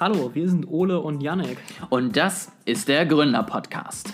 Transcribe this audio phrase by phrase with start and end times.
[0.00, 1.56] Hallo, wir sind Ole und Yannick.
[1.88, 4.12] Und das ist der Gründer-Podcast.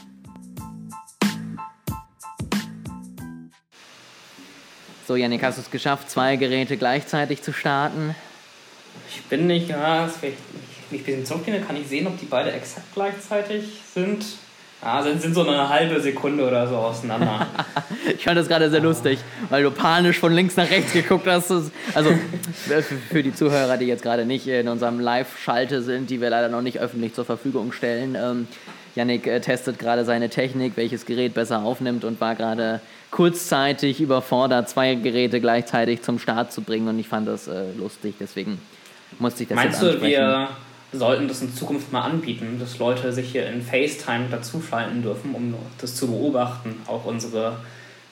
[5.09, 8.15] So, Yannick, hast du es geschafft, zwei Geräte gleichzeitig zu starten?
[9.09, 12.27] Ich bin nicht, ja, das ich, ich, ein bisschen zurückgehen, kann ich sehen, ob die
[12.27, 14.23] beide exakt gleichzeitig sind.
[14.83, 17.47] Ah, sind, sind so eine halbe Sekunde oder so auseinander.
[18.17, 19.19] ich fand das gerade sehr lustig,
[19.51, 21.51] weil du panisch von links nach rechts geguckt hast.
[21.95, 22.11] Also
[23.11, 26.63] für die Zuhörer, die jetzt gerade nicht in unserem Live-Schalte sind, die wir leider noch
[26.63, 28.17] nicht öffentlich zur Verfügung stellen.
[28.19, 28.49] Ähm,
[28.95, 34.69] Yannick äh, testet gerade seine Technik, welches Gerät besser aufnimmt und war gerade kurzzeitig überfordert,
[34.71, 36.89] zwei Geräte gleichzeitig zum Start zu bringen.
[36.89, 38.59] Und ich fand das äh, lustig, deswegen
[39.19, 40.23] musste ich das Meinst jetzt ansprechen.
[40.23, 44.29] Meinst du, wir sollten das in Zukunft mal anbieten, dass Leute sich hier in FaceTime
[44.31, 47.59] dazuschalten dürfen, um das zu beobachten, auch unsere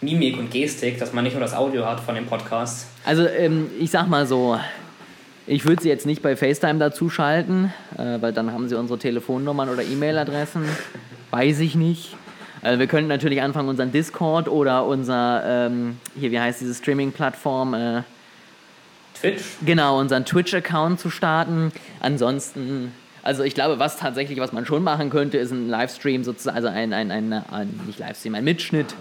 [0.01, 2.87] Mimik und Gestik, dass man nicht nur das Audio hat von dem Podcast.
[3.05, 4.59] Also ähm, ich sag mal so,
[5.47, 9.69] ich würde sie jetzt nicht bei FaceTime dazuschalten, äh, weil dann haben sie unsere Telefonnummern
[9.69, 10.65] oder E-Mail-Adressen.
[11.31, 12.17] Weiß ich nicht.
[12.63, 17.75] Also wir könnten natürlich anfangen, unseren Discord oder unser, ähm, hier, wie heißt diese Streaming-Plattform?
[17.75, 18.03] Äh,
[19.21, 19.43] Twitch?
[19.65, 21.73] Genau, unseren Twitch-Account zu starten.
[22.01, 26.57] Ansonsten, also ich glaube, was tatsächlich, was man schon machen könnte, ist ein Livestream sozusagen,
[26.57, 28.95] also ein, ein, ein, ein nicht Livestream, ein Mitschnitt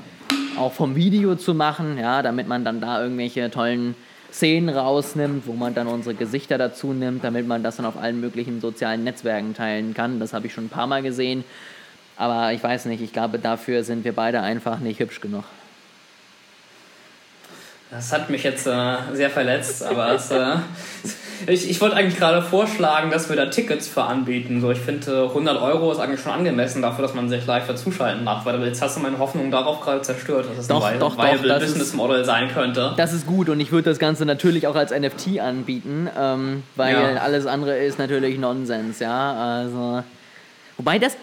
[0.58, 3.95] auch vom Video zu machen, ja, damit man dann da irgendwelche tollen
[4.32, 8.20] Szenen rausnimmt, wo man dann unsere Gesichter dazu nimmt, damit man das dann auf allen
[8.20, 10.20] möglichen sozialen Netzwerken teilen kann.
[10.20, 11.44] Das habe ich schon ein paar Mal gesehen.
[12.18, 15.44] Aber ich weiß nicht, ich glaube, dafür sind wir beide einfach nicht hübsch genug.
[17.90, 20.58] Das hat mich jetzt äh, sehr verletzt, aber es, äh,
[21.48, 24.60] ich, ich wollte eigentlich gerade vorschlagen, dass wir da Tickets für anbieten.
[24.60, 28.26] So, ich finde, 100 Euro ist eigentlich schon angemessen dafür, dass man sich live dazuschalten
[28.26, 28.46] darf.
[28.46, 31.48] Weil jetzt hast du meine Hoffnung darauf gerade zerstört, dass es doch, ein doch, viable
[31.48, 32.94] doch, Business Model sein könnte.
[32.98, 36.94] Das ist gut und ich würde das Ganze natürlich auch als NFT anbieten, ähm, weil
[36.94, 37.22] ja.
[37.22, 39.62] alles andere ist natürlich Nonsens, ja.
[39.62, 40.04] Also,
[40.76, 41.16] wobei das,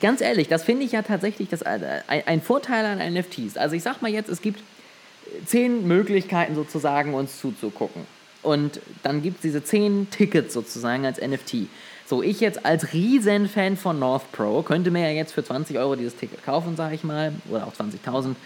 [0.00, 3.56] ganz ehrlich, das finde ich ja tatsächlich das, ein, ein Vorteil an NFTs.
[3.56, 4.60] Also ich sag mal jetzt, es gibt
[5.44, 8.02] zehn Möglichkeiten sozusagen uns zuzugucken.
[8.42, 11.68] Und dann gibt es diese zehn Tickets sozusagen als NFT.
[12.06, 15.96] So, ich jetzt als Riesenfan von North Pro könnte mir ja jetzt für 20 Euro
[15.96, 18.36] dieses Ticket kaufen, sage ich mal, oder auch 20.000,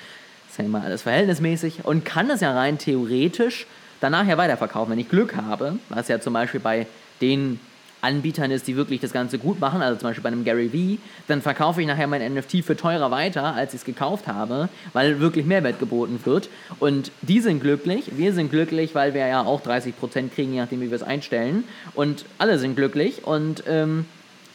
[0.48, 3.66] ist ja immer alles verhältnismäßig, und kann es ja rein theoretisch
[4.00, 6.86] danach ja weiterverkaufen, wenn ich Glück habe, was ja zum Beispiel bei
[7.20, 7.60] den
[8.02, 10.98] Anbietern ist, die wirklich das Ganze gut machen, also zum Beispiel bei einem Gary Vee,
[11.28, 15.20] dann verkaufe ich nachher mein NFT für teurer weiter, als ich es gekauft habe, weil
[15.20, 16.48] wirklich Mehrwert geboten wird.
[16.78, 20.80] Und die sind glücklich, wir sind glücklich, weil wir ja auch 30% kriegen, je nachdem,
[20.80, 21.64] wie wir es einstellen.
[21.94, 24.06] Und alle sind glücklich und ähm,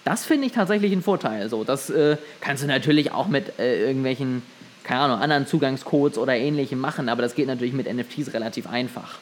[0.04, 1.50] das finde ich tatsächlich ein Vorteil.
[1.50, 4.44] So, das äh, kannst du natürlich auch mit äh, irgendwelchen,
[4.84, 9.20] keine Ahnung, anderen Zugangscodes oder ähnlichem machen, aber das geht natürlich mit NFTs relativ einfach.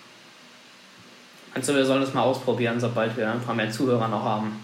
[1.55, 4.59] Also wir sollen das mal ausprobieren, sobald wir ein paar mehr Zuhörer noch haben.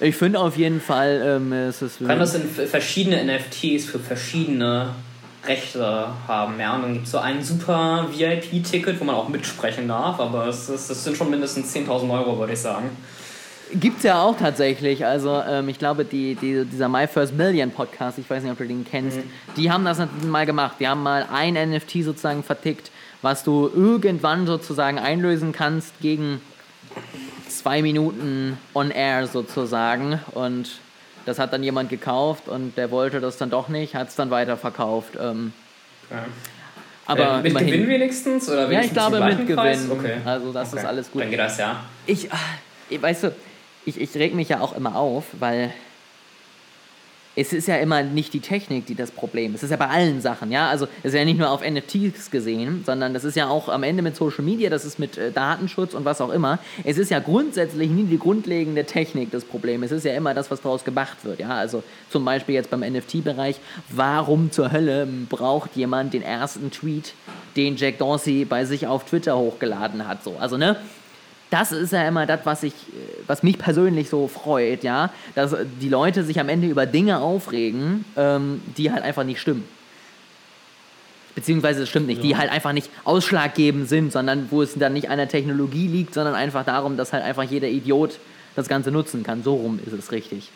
[0.00, 1.98] Ich finde auf jeden Fall, ähm, es ist.
[1.98, 4.94] Kann das in verschiedene NFTs für verschiedene
[5.46, 6.60] Rechte haben.
[6.60, 10.46] Ja, und dann gibt es so ein super VIP-Ticket, wo man auch mitsprechen darf, aber
[10.46, 12.90] es, ist, es sind schon mindestens 10.000 Euro, würde ich sagen.
[13.72, 15.04] Gibt es ja auch tatsächlich.
[15.04, 18.58] Also, ähm, ich glaube, die, die, dieser My First Million Podcast, ich weiß nicht, ob
[18.58, 19.30] du den kennst, mhm.
[19.56, 20.76] die haben das mal gemacht.
[20.80, 22.90] Die haben mal ein NFT sozusagen vertickt
[23.22, 26.40] was du irgendwann sozusagen einlösen kannst gegen
[27.48, 30.20] zwei Minuten on air sozusagen.
[30.32, 30.78] Und
[31.26, 34.30] das hat dann jemand gekauft und der wollte das dann doch nicht, hat es dann
[34.30, 35.14] weiterverkauft.
[35.20, 35.52] Ähm,
[36.10, 36.20] okay.
[37.06, 37.72] Aber äh, mit immerhin.
[37.72, 38.48] Gewinn wenigstens?
[38.48, 39.90] Oder wenigstens ja, ich glaube mit Gewinn.
[39.90, 40.16] Okay.
[40.24, 40.80] Also das okay.
[40.80, 41.22] ist alles gut.
[41.22, 41.84] Dann geht das ja.
[42.06, 42.36] Ich, ah,
[43.00, 43.34] weißt du,
[43.84, 45.72] ich, ich reg mich ja auch immer auf, weil
[47.36, 49.60] es ist ja immer nicht die Technik, die das Problem ist.
[49.60, 50.68] Es ist ja bei allen Sachen, ja.
[50.68, 53.84] Also es ist ja nicht nur auf NFTs gesehen, sondern das ist ja auch am
[53.84, 56.58] Ende mit Social Media, das ist mit äh, Datenschutz und was auch immer.
[56.84, 59.84] Es ist ja grundsätzlich nie die grundlegende Technik das Problem.
[59.84, 61.50] Es ist ja immer das, was daraus gemacht wird, ja.
[61.50, 63.60] Also zum Beispiel jetzt beim NFT-Bereich,
[63.90, 67.14] warum zur Hölle braucht jemand den ersten Tweet,
[67.56, 70.24] den Jack Dorsey bei sich auf Twitter hochgeladen hat?
[70.24, 70.76] So, also ne,
[71.50, 72.74] das ist ja immer das, was ich,
[73.30, 78.04] was mich persönlich so freut, ja, dass die Leute sich am Ende über Dinge aufregen,
[78.16, 79.64] ähm, die halt einfach nicht stimmen.
[81.36, 82.28] Beziehungsweise es stimmt nicht, ja.
[82.28, 86.12] die halt einfach nicht ausschlaggebend sind, sondern wo es dann nicht an der Technologie liegt,
[86.12, 88.18] sondern einfach darum, dass halt einfach jeder Idiot
[88.56, 89.44] das Ganze nutzen kann.
[89.44, 90.50] So rum ist es richtig.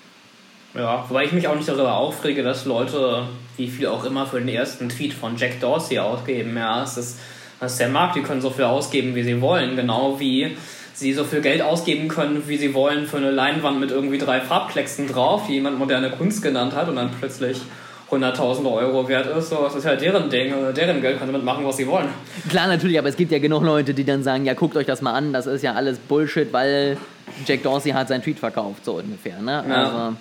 [0.74, 4.40] Ja, wobei ich mich auch nicht darüber aufrege, dass Leute, wie viel auch immer, für
[4.40, 6.56] den ersten Tweet von Jack Dorsey ausgeben.
[6.56, 7.20] Ja, es ist,
[7.60, 9.76] das ist der Markt, die können so viel ausgeben, wie sie wollen.
[9.76, 10.56] Genau wie
[10.94, 14.40] sie so viel Geld ausgeben können, wie sie wollen, für eine Leinwand mit irgendwie drei
[14.40, 17.60] Farbklecksen drauf, die jemand moderne Kunst genannt hat und dann plötzlich
[18.10, 19.50] 100.000 Euro wert ist.
[19.50, 22.08] So, das ist ja deren Ding, deren Geld können damit machen, was sie wollen.
[22.48, 25.02] Klar, natürlich, aber es gibt ja genug Leute, die dann sagen, ja, guckt euch das
[25.02, 26.96] mal an, das ist ja alles Bullshit, weil
[27.44, 29.40] Jack Dorsey hat seinen Tweet verkauft, so ungefähr.
[29.40, 29.64] Ne?
[29.68, 29.74] Ja.
[29.74, 30.16] Also,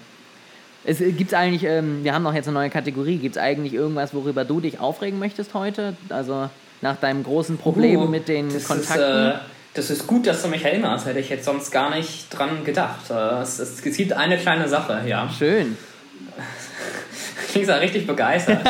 [0.86, 4.14] es gibt eigentlich, ähm, wir haben noch jetzt eine neue Kategorie, gibt es eigentlich irgendwas,
[4.14, 5.96] worüber du dich aufregen möchtest heute?
[6.10, 6.50] Also
[6.82, 8.82] nach deinem großen Problem uh, mit den Kontakten?
[8.82, 9.36] Ist, äh,
[9.74, 13.10] das ist gut, dass du mich erinnerst, hätte ich jetzt sonst gar nicht dran gedacht.
[13.10, 15.30] Äh, es, es gibt eine kleine Sache, ja.
[15.30, 15.78] Schön.
[17.52, 18.60] Klingt ja richtig begeistert.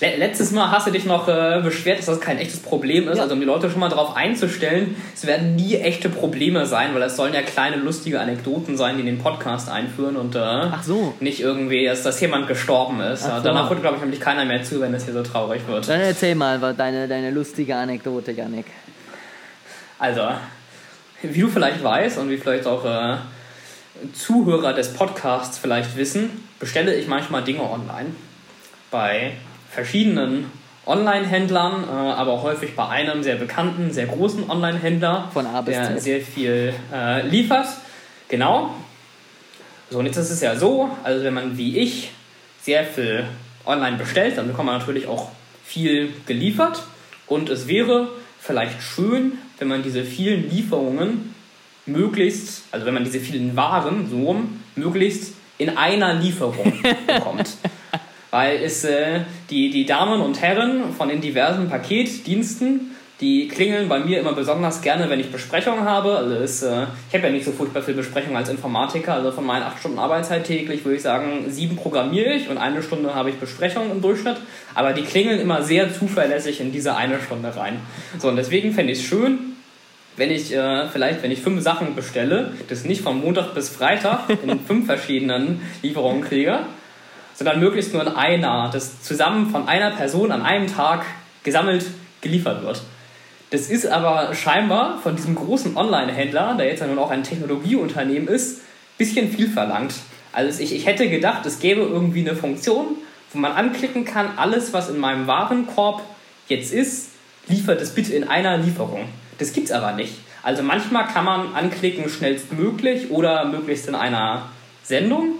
[0.00, 3.16] Letztes Mal hast du dich noch äh, beschwert, dass das kein echtes Problem ist.
[3.16, 3.22] Ja.
[3.22, 7.02] Also um die Leute schon mal darauf einzustellen, es werden nie echte Probleme sein, weil
[7.02, 11.14] es sollen ja kleine lustige Anekdoten sein, die in den Podcast einführen und äh, so.
[11.20, 13.22] nicht irgendwie, dass, dass jemand gestorben ist.
[13.22, 13.30] So.
[13.42, 15.88] Danach wird, glaube ich, nämlich keiner mehr zu, wenn es hier so traurig wird.
[15.88, 18.66] Dann erzähl mal deine, deine lustige Anekdote, Janik.
[19.98, 20.28] Also,
[21.22, 23.16] wie du vielleicht weißt und wie vielleicht auch äh,
[24.12, 28.10] Zuhörer des Podcasts vielleicht wissen, bestelle ich manchmal Dinge online
[28.90, 29.32] bei
[29.70, 30.50] verschiedenen
[30.86, 35.30] Online-Händlern, äh, aber häufig bei einem sehr bekannten, sehr großen Online-Händler,
[35.66, 36.00] der Z.
[36.00, 37.66] sehr viel äh, liefert.
[38.28, 38.74] Genau.
[39.90, 42.10] So, und jetzt ist es ja so, also wenn man wie ich
[42.62, 43.24] sehr viel
[43.64, 45.30] online bestellt, dann bekommt man natürlich auch
[45.64, 46.82] viel geliefert.
[47.26, 48.08] Und es wäre
[48.40, 51.34] vielleicht schön, wenn man diese vielen Lieferungen
[51.86, 54.36] möglichst, also wenn man diese vielen Waren so
[54.74, 56.72] möglichst in einer Lieferung
[57.06, 57.56] bekommt.
[58.30, 59.20] Weil es äh,
[59.50, 64.82] die, die Damen und Herren von den diversen Paketdiensten, die klingeln bei mir immer besonders
[64.82, 66.18] gerne, wenn ich Besprechungen habe.
[66.18, 69.14] Also ist, äh, ich habe ja nicht so furchtbar viel Besprechung als Informatiker.
[69.14, 72.82] Also von meinen acht Stunden Arbeitszeit täglich würde ich sagen, sieben programmiere ich und eine
[72.82, 74.36] Stunde habe ich Besprechungen im Durchschnitt.
[74.74, 77.80] Aber die klingeln immer sehr zuverlässig in diese eine Stunde rein.
[78.18, 79.38] So, und deswegen fände ich es schön,
[80.18, 84.28] wenn ich äh, vielleicht, wenn ich fünf Sachen bestelle, das nicht von Montag bis Freitag
[84.42, 86.60] in fünf verschiedenen Lieferungen kriege,
[87.34, 91.06] sondern möglichst nur in einer, das zusammen von einer Person an einem Tag
[91.44, 91.86] gesammelt
[92.20, 92.82] geliefert wird.
[93.50, 98.28] Das ist aber scheinbar von diesem großen Online-Händler, der jetzt ja nun auch ein Technologieunternehmen
[98.28, 99.94] ist, ein bisschen viel verlangt.
[100.32, 102.96] Also ich, ich hätte gedacht, es gäbe irgendwie eine Funktion,
[103.32, 106.02] wo man anklicken kann, alles, was in meinem Warenkorb
[106.48, 107.10] jetzt ist,
[107.48, 109.08] liefert es bitte in einer Lieferung.
[109.38, 110.14] Das gibt es aber nicht.
[110.42, 114.48] Also manchmal kann man anklicken schnellstmöglich oder möglichst in einer
[114.82, 115.36] Sendung.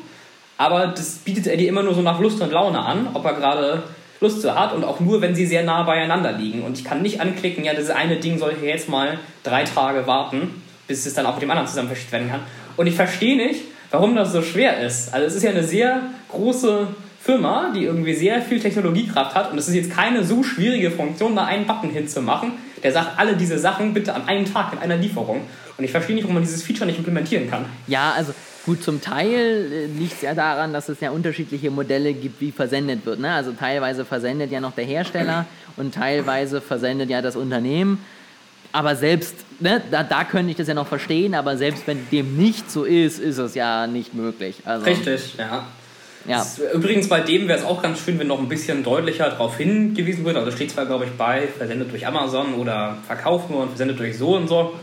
[0.59, 3.35] Aber das bietet er dir immer nur so nach Lust und Laune an, ob er
[3.35, 3.83] gerade
[4.21, 6.63] Lust zu hat und auch nur, wenn sie sehr nah beieinander liegen.
[6.63, 10.07] Und ich kann nicht anklicken, ja, das eine Ding soll hier jetzt mal drei Tage
[10.07, 12.41] warten, bis es dann auch mit dem anderen zusammen verschickt werden kann.
[12.77, 15.13] Und ich verstehe nicht, warum das so schwer ist.
[15.13, 16.89] Also es ist ja eine sehr große
[17.21, 21.35] Firma, die irgendwie sehr viel Technologiekraft hat und es ist jetzt keine so schwierige Funktion,
[21.35, 22.53] da einen Button hinzumachen,
[22.83, 25.41] der sagt, alle diese Sachen bitte an einem Tag in einer Lieferung.
[25.77, 27.65] Und ich verstehe nicht, warum man dieses Feature nicht implementieren kann.
[27.89, 28.33] Ja, also
[28.67, 32.51] Gut, zum Teil äh, liegt es ja daran, dass es ja unterschiedliche Modelle gibt, wie
[32.51, 33.21] versendet wird.
[33.21, 33.33] Ne?
[33.33, 35.47] Also teilweise versendet ja noch der Hersteller
[35.77, 38.05] und teilweise versendet ja das Unternehmen.
[38.73, 42.37] Aber selbst, ne, da, da könnte ich das ja noch verstehen, aber selbst wenn dem
[42.37, 44.57] nicht so ist, ist es ja nicht möglich.
[44.65, 45.67] Also, Richtig, ja.
[46.27, 46.43] ja.
[46.43, 49.57] Ist, übrigens bei dem wäre es auch ganz schön, wenn noch ein bisschen deutlicher darauf
[49.59, 50.37] hingewiesen wird.
[50.37, 54.19] Also steht zwar, glaube ich, bei versendet durch Amazon oder verkauft nur und versendet durch
[54.19, 54.75] so und so.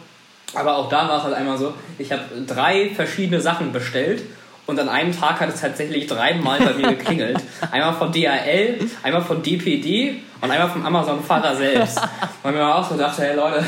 [0.55, 4.23] Aber auch da war es halt einmal so, ich habe drei verschiedene Sachen bestellt
[4.65, 7.37] und an einem Tag hat es tatsächlich dreimal bei mir geklingelt.
[7.71, 11.99] Einmal von DHL, einmal von DPD und einmal vom Amazon-Fahrer selbst.
[12.43, 13.65] Und mir auch so dachte, hey Leute,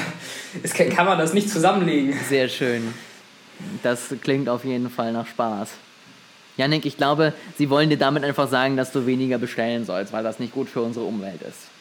[0.74, 2.14] kann, kann man das nicht zusammenlegen.
[2.30, 2.94] Sehr schön.
[3.84, 5.70] Das klingt auf jeden Fall nach Spaß.
[6.58, 10.24] Janik, ich glaube, Sie wollen dir damit einfach sagen, dass du weniger bestellen sollst, weil
[10.24, 11.75] das nicht gut für unsere Umwelt ist.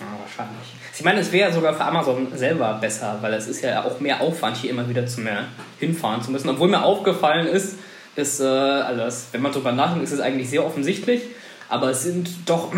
[0.00, 0.68] Ja, wahrscheinlich.
[0.96, 4.20] Ich meine, es wäre sogar für Amazon selber besser, weil es ist ja auch mehr
[4.20, 5.44] Aufwand, hier immer wieder zu mehr
[5.80, 6.48] hinfahren zu müssen.
[6.48, 7.78] Obwohl mir aufgefallen ist,
[8.14, 11.22] ist, äh, das, wenn man darüber nachdenkt, ist es eigentlich sehr offensichtlich,
[11.68, 12.72] aber es sind doch,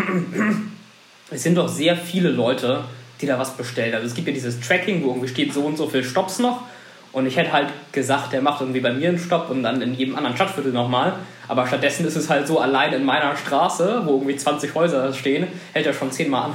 [1.31, 2.83] es sind doch sehr viele Leute,
[3.21, 3.93] die da was bestellen.
[3.93, 6.63] Also es gibt ja dieses Tracking, wo irgendwie steht so und so viel Stops noch.
[7.11, 9.93] Und ich hätte halt gesagt, der macht irgendwie bei mir einen Stopp und dann in
[9.93, 11.13] jedem anderen Stadtviertel nochmal.
[11.47, 15.47] Aber stattdessen ist es halt so, allein in meiner Straße, wo irgendwie 20 Häuser stehen,
[15.73, 16.53] hält er schon zehnmal an.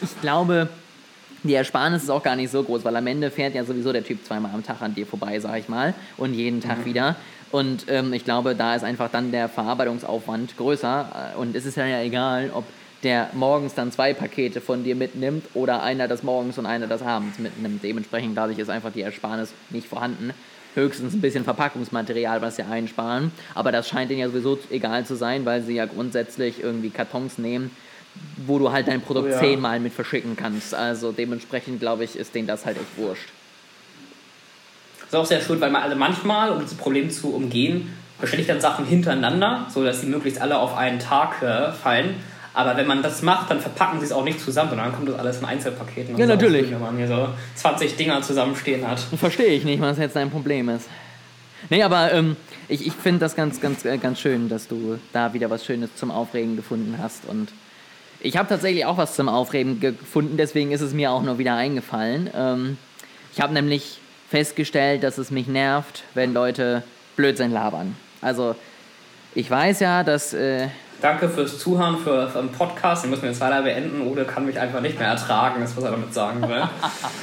[0.00, 0.68] Ich glaube,
[1.42, 4.04] die Ersparnis ist auch gar nicht so groß, weil am Ende fährt ja sowieso der
[4.04, 6.84] Typ zweimal am Tag an dir vorbei, sag ich mal, und jeden Tag mhm.
[6.84, 7.16] wieder.
[7.50, 11.34] Und ähm, ich glaube, da ist einfach dann der Verarbeitungsaufwand größer.
[11.38, 12.64] Und es ist ja, ja egal, ob
[13.02, 17.02] der morgens dann zwei Pakete von dir mitnimmt oder einer das morgens und einer das
[17.02, 17.82] abends mitnimmt.
[17.82, 20.32] Dementsprechend, ich, ist einfach die Ersparnis nicht vorhanden.
[20.74, 23.32] Höchstens ein bisschen Verpackungsmaterial, was sie einsparen.
[23.54, 27.38] Aber das scheint ihnen ja sowieso egal zu sein, weil sie ja grundsätzlich irgendwie Kartons
[27.38, 27.70] nehmen,
[28.46, 29.38] wo du halt dein Produkt oh, ja.
[29.38, 30.74] zehnmal mit verschicken kannst.
[30.74, 33.28] Also dementsprechend, glaube ich, ist denen das halt echt wurscht.
[35.00, 38.42] Das ist auch sehr schön, weil man also manchmal, um das Problem zu umgehen, bestelle
[38.42, 42.16] ich dann Sachen hintereinander, sodass sie möglichst alle auf einen Tag äh, fallen.
[42.54, 45.08] Aber wenn man das macht, dann verpacken sie es auch nicht zusammen, sondern dann kommt
[45.08, 46.18] das alles in Einzelpaketen.
[46.18, 46.62] Ja, natürlich.
[46.62, 48.98] Schön, wenn man hier so 20 Dinger zusammenstehen hat.
[49.16, 50.88] Verstehe ich nicht, was jetzt dein Problem ist.
[51.70, 52.36] Nee, aber ähm,
[52.68, 55.94] ich, ich finde das ganz, ganz, äh, ganz schön, dass du da wieder was Schönes
[55.96, 57.26] zum Aufregen gefunden hast.
[57.26, 57.48] Und
[58.20, 61.54] ich habe tatsächlich auch was zum Aufregen gefunden, deswegen ist es mir auch nur wieder
[61.54, 62.30] eingefallen.
[62.34, 62.78] Ähm,
[63.32, 66.82] ich habe nämlich festgestellt, dass es mich nervt, wenn Leute
[67.16, 67.96] Blödsinn labern.
[68.20, 68.56] Also,
[69.34, 70.34] ich weiß ja, dass.
[70.34, 70.68] Äh,
[71.00, 73.04] Danke fürs Zuhören für, für den Podcast.
[73.04, 74.00] Den müssen wir jetzt leider beenden.
[74.02, 76.64] Ole kann mich einfach nicht mehr ertragen, das was er damit sagen will.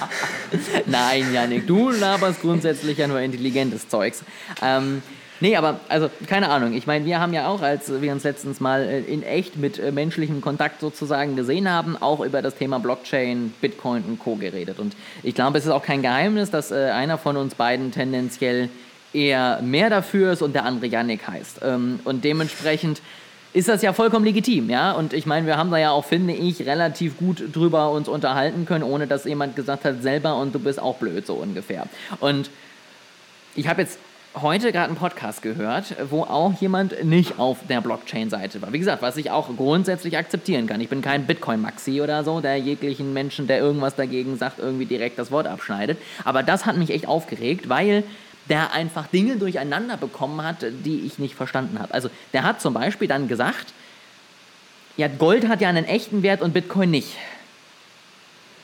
[0.85, 4.23] Nein, Janik, du laberst grundsätzlich ja nur intelligentes Zeugs.
[4.61, 5.03] Ähm,
[5.41, 6.73] Nee, aber also keine Ahnung.
[6.73, 9.79] Ich meine, wir haben ja auch, als wir uns letztens mal äh, in echt mit
[9.79, 14.35] äh, menschlichem Kontakt sozusagen gesehen haben, auch über das Thema Blockchain, Bitcoin und Co.
[14.35, 14.79] geredet.
[14.79, 18.69] Und ich glaube, es ist auch kein Geheimnis, dass äh, einer von uns beiden tendenziell
[19.13, 21.61] eher mehr dafür ist und der andere Yannick heißt.
[21.63, 23.01] Ähm, und dementsprechend
[23.53, 24.91] ist das ja vollkommen legitim, ja.
[24.91, 28.65] Und ich meine, wir haben da ja auch, finde ich, relativ gut drüber uns unterhalten
[28.65, 31.87] können, ohne dass jemand gesagt hat, selber und du bist auch blöd, so ungefähr.
[32.19, 32.49] Und
[33.55, 33.97] ich habe jetzt
[34.41, 38.73] heute gerade einen Podcast gehört, wo auch jemand nicht auf der Blockchain-Seite war.
[38.73, 40.81] Wie gesagt, was ich auch grundsätzlich akzeptieren kann.
[40.81, 45.17] Ich bin kein Bitcoin-Maxi oder so, der jeglichen Menschen, der irgendwas dagegen sagt, irgendwie direkt
[45.17, 45.97] das Wort abschneidet.
[46.23, 48.03] Aber das hat mich echt aufgeregt, weil
[48.49, 51.93] der einfach Dinge durcheinander bekommen hat, die ich nicht verstanden habe.
[51.93, 53.73] Also der hat zum Beispiel dann gesagt,
[54.97, 57.17] ja, Gold hat ja einen echten Wert und Bitcoin nicht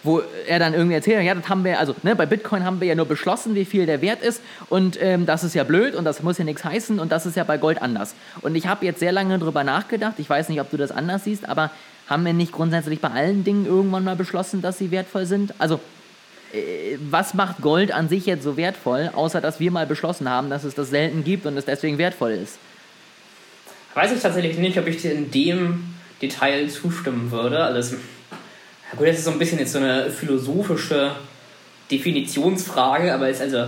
[0.04, 2.88] wo er dann irgendwie erzählt, ja, das haben wir, also ne, bei Bitcoin haben wir
[2.88, 6.06] ja nur beschlossen, wie viel der Wert ist und ähm, das ist ja blöd und
[6.06, 8.16] das muss ja nichts heißen und das ist ja bei Gold anders.
[8.42, 11.26] Und ich habe jetzt sehr lange darüber nachgedacht, ich weiß nicht, ob du das anders
[11.26, 11.72] siehst, aber
[12.08, 15.54] haben wir nicht grundsätzlich bei allen Dingen irgendwann mal beschlossen, dass sie wertvoll sind?
[15.60, 15.80] Also,
[16.54, 20.50] äh, was macht Gold an sich jetzt so wertvoll, außer dass wir mal beschlossen haben,
[20.50, 22.58] dass es das selten gibt und es deswegen wertvoll ist?
[23.94, 27.64] Weiß ich tatsächlich nicht, ob ich dir in dem Detail zustimmen würde.
[27.64, 27.96] Alles
[28.98, 31.16] gut, das ist so ein bisschen jetzt so eine philosophische
[31.90, 33.68] Definitionsfrage, aber ist also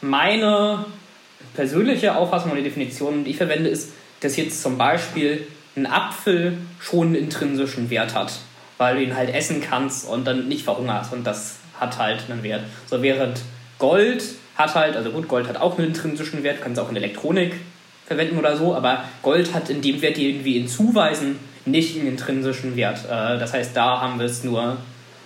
[0.00, 0.84] meine
[1.54, 7.08] persönliche Auffassung die Definition, die ich verwende, ist, dass jetzt zum Beispiel ein Apfel schon
[7.08, 8.32] einen intrinsischen Wert hat,
[8.78, 12.42] weil du ihn halt essen kannst und dann nicht verhungerst und das hat halt einen
[12.42, 12.62] Wert.
[12.86, 13.40] So während
[13.78, 14.24] Gold
[14.56, 17.54] hat halt, also gut, Gold hat auch einen intrinsischen Wert, kannst auch in Elektronik
[18.06, 22.08] verwenden oder so, aber Gold hat in dem Wert, den wir ihm zuweisen, nicht einen
[22.08, 23.04] intrinsischen Wert.
[23.04, 24.76] Äh, das heißt, da haben wir es nur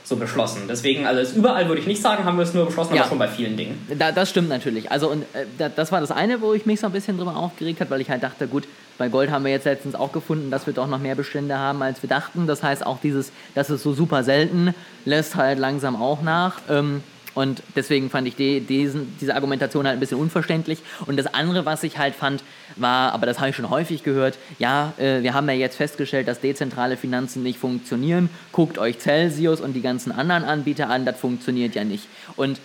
[0.05, 0.63] so beschlossen.
[0.69, 3.03] Deswegen, alles überall würde ich nicht sagen, haben wir es nur beschlossen, ja.
[3.03, 3.87] aber schon bei vielen Dingen.
[3.99, 4.91] Da, das stimmt natürlich.
[4.91, 7.81] Also, und äh, das war das eine, wo ich mich so ein bisschen drüber aufgeregt
[7.81, 8.67] habe, weil ich halt dachte, gut,
[8.97, 11.83] bei Gold haben wir jetzt letztens auch gefunden, dass wir doch noch mehr Bestände haben,
[11.83, 12.47] als wir dachten.
[12.47, 16.61] Das heißt, auch dieses, das ist so super selten, lässt halt langsam auch nach.
[16.69, 17.03] Ähm,
[17.39, 20.81] und deswegen fand ich die, diesen, diese Argumentation halt ein bisschen unverständlich.
[21.07, 22.43] Und das andere, was ich halt fand,
[22.75, 26.27] war, aber das habe ich schon häufig gehört, ja, äh, wir haben ja jetzt festgestellt,
[26.27, 28.29] dass dezentrale Finanzen nicht funktionieren.
[28.51, 32.09] Guckt euch Celsius und die ganzen anderen Anbieter an, das funktioniert ja nicht.
[32.35, 32.59] Und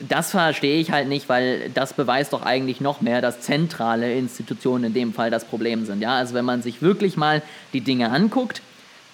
[0.00, 4.84] das verstehe ich halt nicht, weil das beweist doch eigentlich noch mehr, dass zentrale Institutionen
[4.84, 6.00] in dem Fall das Problem sind.
[6.00, 7.42] Ja, also wenn man sich wirklich mal
[7.74, 8.62] die Dinge anguckt,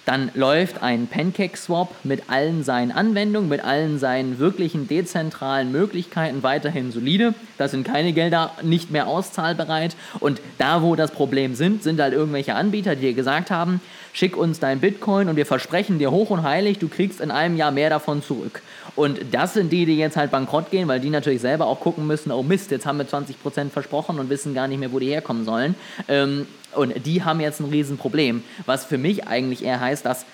[0.05, 6.91] dann läuft ein Pancake-Swap mit allen seinen Anwendungen, mit allen seinen wirklichen dezentralen Möglichkeiten weiterhin
[6.91, 7.33] solide.
[7.57, 9.95] Da sind keine Gelder nicht mehr auszahlbereit.
[10.19, 13.81] Und da, wo das Problem sind, sind halt irgendwelche Anbieter, die dir gesagt haben,
[14.13, 17.57] schick uns dein Bitcoin und wir versprechen dir hoch und heilig, du kriegst in einem
[17.57, 18.61] Jahr mehr davon zurück.
[18.95, 22.07] Und das sind die, die jetzt halt bankrott gehen, weil die natürlich selber auch gucken
[22.07, 25.07] müssen, oh Mist, jetzt haben wir 20% versprochen und wissen gar nicht mehr, wo die
[25.07, 25.75] herkommen sollen.
[26.07, 26.47] Ähm,
[26.77, 30.25] und die haben jetzt ein Riesenproblem, was für mich eigentlich eher heißt, dass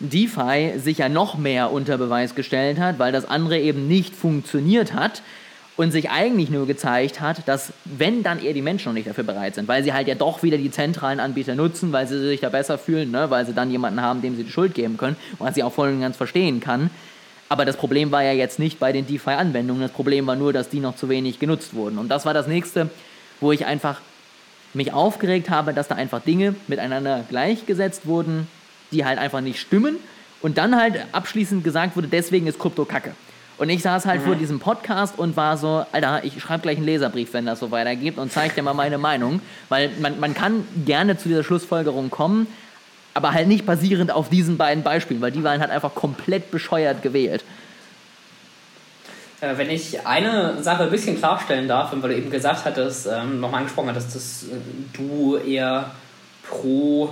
[0.00, 4.92] DeFi sich ja noch mehr unter Beweis gestellt hat, weil das andere eben nicht funktioniert
[4.92, 5.22] hat
[5.76, 9.24] und sich eigentlich nur gezeigt hat, dass wenn dann eher die Menschen noch nicht dafür
[9.24, 12.40] bereit sind, weil sie halt ja doch wieder die zentralen Anbieter nutzen, weil sie sich
[12.40, 13.30] da besser fühlen, ne?
[13.30, 15.90] weil sie dann jemanden haben, dem sie die Schuld geben können, was ich auch voll
[15.90, 16.90] und ganz verstehen kann.
[17.48, 20.68] Aber das Problem war ja jetzt nicht bei den DeFi-Anwendungen, das Problem war nur, dass
[20.68, 21.98] die noch zu wenig genutzt wurden.
[21.98, 22.88] Und das war das nächste,
[23.40, 24.00] wo ich einfach
[24.74, 28.48] mich aufgeregt habe, dass da einfach Dinge miteinander gleichgesetzt wurden,
[28.92, 29.96] die halt einfach nicht stimmen
[30.42, 33.14] und dann halt abschließend gesagt wurde, deswegen ist Krypto kacke.
[33.56, 34.26] Und ich saß halt mhm.
[34.26, 37.70] vor diesem Podcast und war so, Alter, ich schreibe gleich einen Leserbrief, wenn das so
[37.70, 39.40] weitergeht und zeige dir mal meine Meinung.
[39.68, 42.48] Weil man, man kann gerne zu dieser Schlussfolgerung kommen,
[43.14, 47.02] aber halt nicht basierend auf diesen beiden Beispielen, weil die waren halt einfach komplett bescheuert
[47.02, 47.44] gewählt.
[49.44, 53.40] Äh, wenn ich eine Sache ein bisschen klarstellen darf, weil du eben gesagt hattest, ähm,
[53.40, 54.56] nochmal angesprochen hattest, dass äh,
[54.92, 55.90] du eher
[56.48, 57.10] pro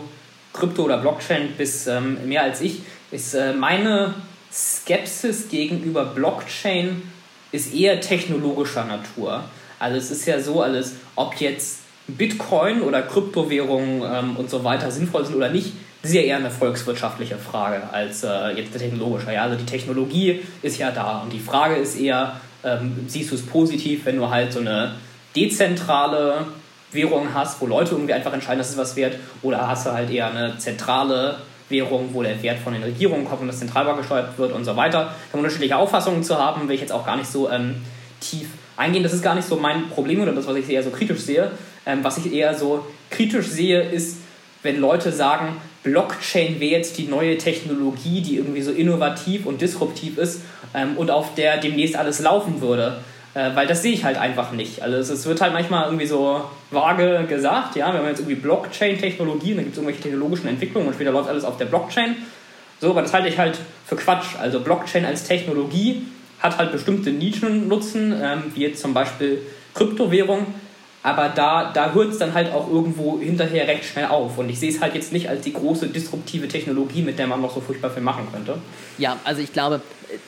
[0.52, 4.14] Krypto oder Blockchain bist, ähm, mehr als ich, ist äh, meine
[4.52, 7.02] Skepsis gegenüber Blockchain
[7.52, 9.44] ist eher technologischer Natur.
[9.78, 14.90] Also es ist ja so alles, ob jetzt Bitcoin oder Kryptowährungen ähm, und so weiter
[14.90, 15.72] sinnvoll sind oder nicht,
[16.02, 19.32] ja eher eine volkswirtschaftliche Frage als äh, jetzt eine technologische.
[19.32, 19.42] Ja?
[19.42, 23.46] Also die Technologie ist ja da und die Frage ist eher, ähm, siehst du es
[23.46, 24.96] positiv, wenn du halt so eine
[25.36, 26.46] dezentrale
[26.90, 30.10] Währung hast, wo Leute irgendwie einfach entscheiden, dass es was wert, oder hast du halt
[30.10, 31.36] eher eine zentrale
[31.68, 34.76] Währung, wo der Wert von den Regierungen kommt und das zentralbar gesteuert wird und so
[34.76, 35.14] weiter.
[35.30, 37.76] Kann unterschiedliche Auffassungen zu haben, will ich jetzt auch gar nicht so ähm,
[38.20, 39.02] tief eingehen.
[39.02, 41.50] Das ist gar nicht so mein Problem oder das, was ich eher so kritisch sehe.
[41.86, 44.18] Ähm, was ich eher so kritisch sehe, ist,
[44.62, 50.18] wenn Leute sagen, Blockchain wäre jetzt die neue Technologie, die irgendwie so innovativ und disruptiv
[50.18, 50.42] ist
[50.74, 52.98] ähm, und auf der demnächst alles laufen würde.
[53.34, 54.82] Äh, weil das sehe ich halt einfach nicht.
[54.82, 58.36] Also es, es, wird halt manchmal irgendwie so vage gesagt, ja, wir haben jetzt irgendwie
[58.36, 62.16] Blockchain-Technologie, dann gibt es irgendwelche technologischen Entwicklungen und später läuft alles auf der Blockchain.
[62.80, 64.36] So, aber das halte ich halt für Quatsch.
[64.38, 66.06] Also Blockchain als Technologie
[66.40, 69.40] hat halt bestimmte Nischennutzen, ähm, wie jetzt zum Beispiel
[69.74, 70.46] Kryptowährung,
[71.02, 74.38] aber da, da hört es dann halt auch irgendwo hinterher recht schnell auf.
[74.38, 77.40] Und ich sehe es halt jetzt nicht als die große disruptive Technologie, mit der man
[77.40, 78.58] noch so furchtbar viel machen könnte.
[78.98, 80.18] Ja, also ich glaube, äh,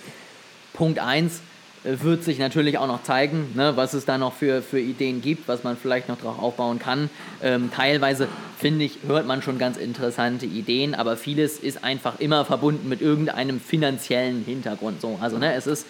[0.72, 1.40] Punkt 1
[1.84, 5.22] äh, wird sich natürlich auch noch zeigen, ne, was es da noch für, für Ideen
[5.22, 7.08] gibt, was man vielleicht noch drauf aufbauen kann.
[7.40, 8.26] Ähm, teilweise,
[8.58, 13.00] finde ich, hört man schon ganz interessante Ideen, aber vieles ist einfach immer verbunden mit
[13.00, 15.00] irgendeinem finanziellen Hintergrund.
[15.00, 15.18] So.
[15.20, 15.86] Also ne, es ist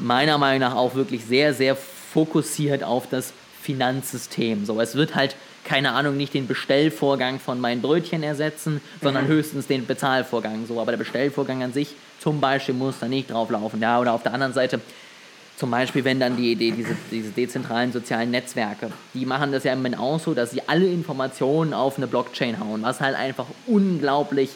[0.00, 4.64] meiner Meinung nach auch wirklich sehr, sehr fokussiert auf das Finanzsystem.
[4.64, 9.28] So, es wird halt, keine Ahnung, nicht den Bestellvorgang von meinen Brötchen ersetzen, sondern mhm.
[9.28, 10.66] höchstens den Bezahlvorgang.
[10.66, 13.80] So, aber der Bestellvorgang an sich zum Beispiel muss da nicht drauf laufen.
[13.80, 14.80] Ja, oder auf der anderen Seite,
[15.56, 19.72] zum Beispiel, wenn dann die Idee, diese, diese dezentralen sozialen Netzwerke, die machen das ja
[19.72, 23.46] im Moment auch so, dass sie alle Informationen auf eine Blockchain hauen, was halt einfach
[23.66, 24.50] unglaublich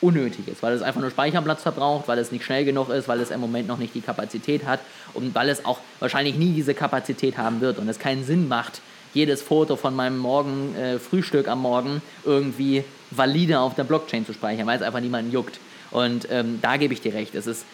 [0.00, 3.20] unnötig ist, weil es einfach nur Speicherplatz verbraucht, weil es nicht schnell genug ist, weil
[3.20, 4.80] es im Moment noch nicht die Kapazität hat
[5.14, 8.80] und weil es auch wahrscheinlich nie diese Kapazität haben wird und es keinen Sinn macht,
[9.12, 14.32] jedes Foto von meinem Morgen äh, Frühstück am Morgen irgendwie valide auf der Blockchain zu
[14.32, 15.58] speichern, weil es einfach niemanden juckt.
[15.90, 17.34] Und ähm, da gebe ich dir recht.
[17.34, 17.64] Es ist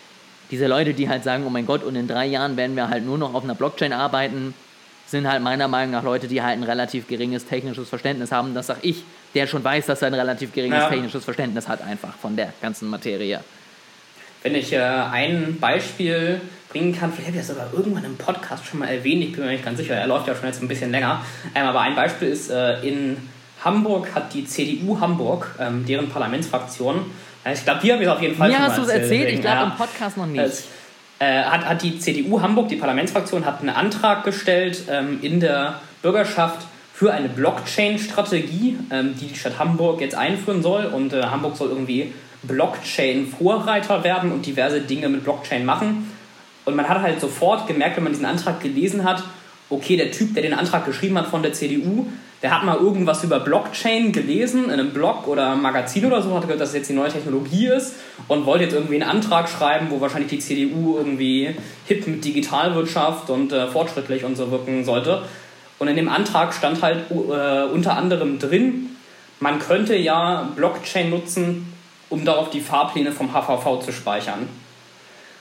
[0.51, 3.05] diese Leute, die halt sagen, oh mein Gott, und in drei Jahren werden wir halt
[3.05, 4.55] nur noch auf einer Blockchain arbeiten,
[5.07, 8.55] sind halt meiner Meinung nach Leute, die halt ein relativ geringes technisches Verständnis haben.
[8.55, 10.89] Das sage ich, der schon weiß, dass er ein relativ geringes ja.
[10.89, 13.41] technisches Verständnis hat, einfach von der ganzen Materie.
[14.43, 16.41] Wenn ich äh, ein Beispiel
[16.71, 19.45] bringen kann, vielleicht habe ich das sogar irgendwann im Podcast schon mal erwähnt, ich bin
[19.45, 21.95] mir nicht ganz sicher, er läuft ja schon jetzt ein bisschen länger, ähm, aber ein
[21.95, 23.17] Beispiel ist, äh, in
[23.65, 27.11] Hamburg hat die CDU Hamburg, ähm, deren Parlamentsfraktion,
[27.45, 29.31] äh, ich glaube, hier habe ich es auf jeden Fall Mir hast du es erzählt,
[29.31, 30.65] ich glaube ja, im Podcast noch nicht.
[31.19, 35.81] Äh, hat, hat die CDU Hamburg, die Parlamentsfraktion, hat einen Antrag gestellt ähm, in der
[36.03, 40.87] Bürgerschaft für eine Blockchain-Strategie, ähm, die die Stadt Hamburg jetzt einführen soll.
[40.87, 46.11] Und äh, Hamburg soll irgendwie Blockchain-Vorreiter werden und diverse Dinge mit Blockchain machen.
[46.67, 49.23] Und man hat halt sofort gemerkt, wenn man diesen Antrag gelesen hat,
[49.71, 52.07] okay, der Typ, der den Antrag geschrieben hat von der CDU,
[52.47, 56.43] der hat mal irgendwas über Blockchain gelesen in einem Blog oder Magazin oder so, hat
[56.43, 57.97] gehört, dass es jetzt die neue Technologie ist
[58.29, 61.57] und wollte jetzt irgendwie einen Antrag schreiben, wo wahrscheinlich die CDU irgendwie
[61.87, 65.23] hip mit Digitalwirtschaft und äh, fortschrittlich und so wirken sollte.
[65.81, 68.91] Und in dem Antrag stand halt äh, unter anderem drin,
[69.41, 71.75] man könnte ja Blockchain nutzen,
[72.11, 74.49] um darauf die Fahrpläne vom HVV zu speichern.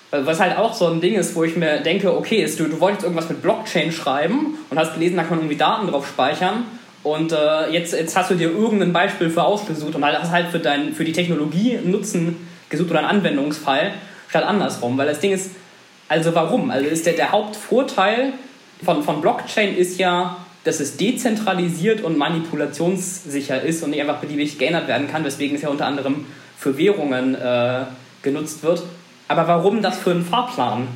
[0.09, 3.03] Was halt auch so ein Ding ist, wo ich mir denke, okay, du, du wolltest
[3.03, 6.63] irgendwas mit Blockchain schreiben und hast gelesen, da kann man irgendwie Daten drauf speichern
[7.05, 10.57] und äh, jetzt, jetzt hast du dir irgendein Beispiel für ausgesucht und hast halt für,
[10.57, 12.35] dein, für die Technologie Nutzen
[12.69, 13.93] gesucht oder einen Anwendungsfall
[14.27, 14.97] statt andersrum.
[14.97, 15.51] Weil das Ding ist,
[16.09, 16.71] also warum?
[16.71, 18.33] Also ist der, der Hauptvorteil
[18.83, 24.57] von, von Blockchain ist ja, dass es dezentralisiert und manipulationssicher ist und nicht einfach beliebig
[24.57, 26.25] geändert werden kann, weswegen es ja unter anderem
[26.57, 27.81] für Währungen äh,
[28.23, 28.81] genutzt wird.
[29.27, 30.87] Aber warum das für einen Fahrplan?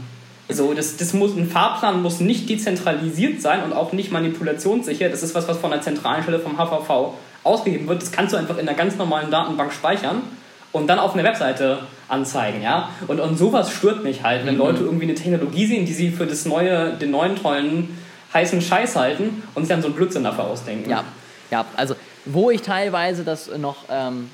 [0.52, 5.10] So, das, das muss, ein Fahrplan muss nicht dezentralisiert sein und auch nicht manipulationssicher.
[5.10, 8.02] Das ist was, was von der zentralen Stelle vom HVV ausgegeben wird.
[8.02, 10.24] Das kannst du einfach in einer ganz normalen Datenbank speichern
[10.72, 12.90] und dann auf einer Webseite anzeigen, ja.
[13.08, 14.60] Und, und sowas stört mich halt, wenn mhm.
[14.60, 17.98] Leute irgendwie eine Technologie sehen, die sie für das neue, den neuen tollen
[18.34, 20.90] heißen Scheiß halten und sich dann so einen Blödsinn dafür ausdenken.
[20.90, 21.04] Ja,
[21.50, 24.30] ja, also wo ich teilweise das noch ähm,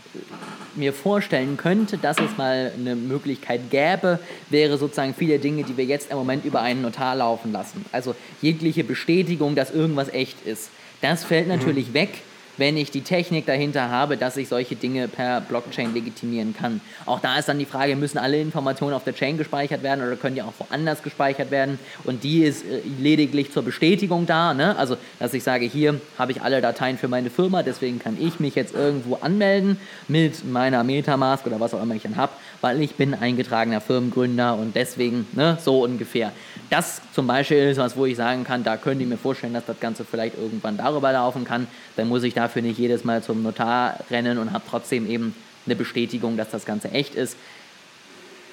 [0.77, 5.85] mir vorstellen könnte, dass es mal eine Möglichkeit gäbe, wäre sozusagen viele Dinge, die wir
[5.85, 7.85] jetzt im Moment über einen Notar laufen lassen.
[7.91, 10.69] Also jegliche Bestätigung, dass irgendwas echt ist.
[11.01, 11.55] Das fällt mhm.
[11.55, 11.93] natürlich mhm.
[11.93, 12.09] weg,
[12.57, 16.81] wenn ich die Technik dahinter habe, dass ich solche Dinge per Blockchain legitimieren kann.
[17.05, 20.15] Auch da ist dann die Frage, müssen alle Informationen auf der Chain gespeichert werden oder
[20.15, 21.79] können die auch woanders gespeichert werden?
[22.03, 24.53] Und die ist äh, lediglich zur Bestätigung da.
[24.53, 24.75] Ne?
[24.77, 28.39] Also, dass ich sage, hier habe ich alle Dateien für meine Firma, deswegen kann ich
[28.39, 32.33] mich jetzt irgendwo anmelden mit meiner Metamask oder was auch immer ich dann habe,
[32.65, 36.31] weil ich bin eingetragener Firmengründer und deswegen ne, so ungefähr.
[36.71, 39.67] Das zum Beispiel ist was, wo ich sagen kann, da könnt ihr mir vorstellen, dass
[39.67, 41.67] das Ganze vielleicht irgendwann darüber laufen kann.
[41.95, 45.35] Dann muss ich dafür nicht jedes Mal zum Notar rennen und habe trotzdem eben
[45.67, 47.37] eine Bestätigung, dass das Ganze echt ist.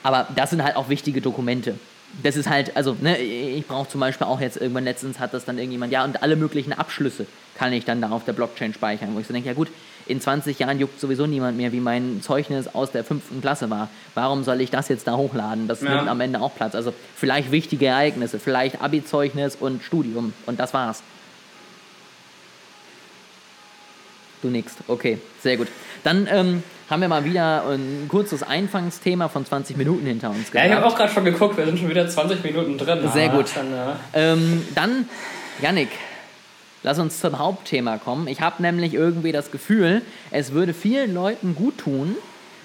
[0.03, 1.77] Aber das sind halt auch wichtige Dokumente.
[2.23, 5.47] Das ist halt, also, ne, ich brauche zum Beispiel auch jetzt irgendwann letztens hat das
[5.47, 9.15] dann irgendjemand, ja, und alle möglichen Abschlüsse kann ich dann da auf der Blockchain speichern,
[9.15, 9.69] wo ich so denke, ja gut,
[10.13, 13.89] in 20 Jahren juckt sowieso niemand mehr, wie mein Zeugnis aus der fünften Klasse war.
[14.15, 15.67] Warum soll ich das jetzt da hochladen?
[15.67, 15.97] Das ja.
[15.97, 16.75] nimmt am Ende auch Platz.
[16.75, 21.03] Also vielleicht wichtige Ereignisse, vielleicht Abi-Zeugnis und Studium und das war's.
[24.43, 24.75] Du nix.
[24.89, 25.69] Okay, sehr gut.
[26.05, 30.69] Dann ähm, haben wir mal wieder ein kurzes Einfangsthema von 20 Minuten hinter uns gehabt.
[30.69, 33.09] Ja, ich habe auch gerade schon geguckt, wir sind schon wieder 20 Minuten drin.
[33.15, 33.47] Sehr gut.
[33.55, 33.97] Dann, ja.
[34.13, 35.09] ähm, dann
[35.63, 35.91] Yannick,
[36.83, 38.27] lass uns zum Hauptthema kommen.
[38.27, 42.17] Ich habe nämlich irgendwie das Gefühl, es würde vielen Leuten gut tun,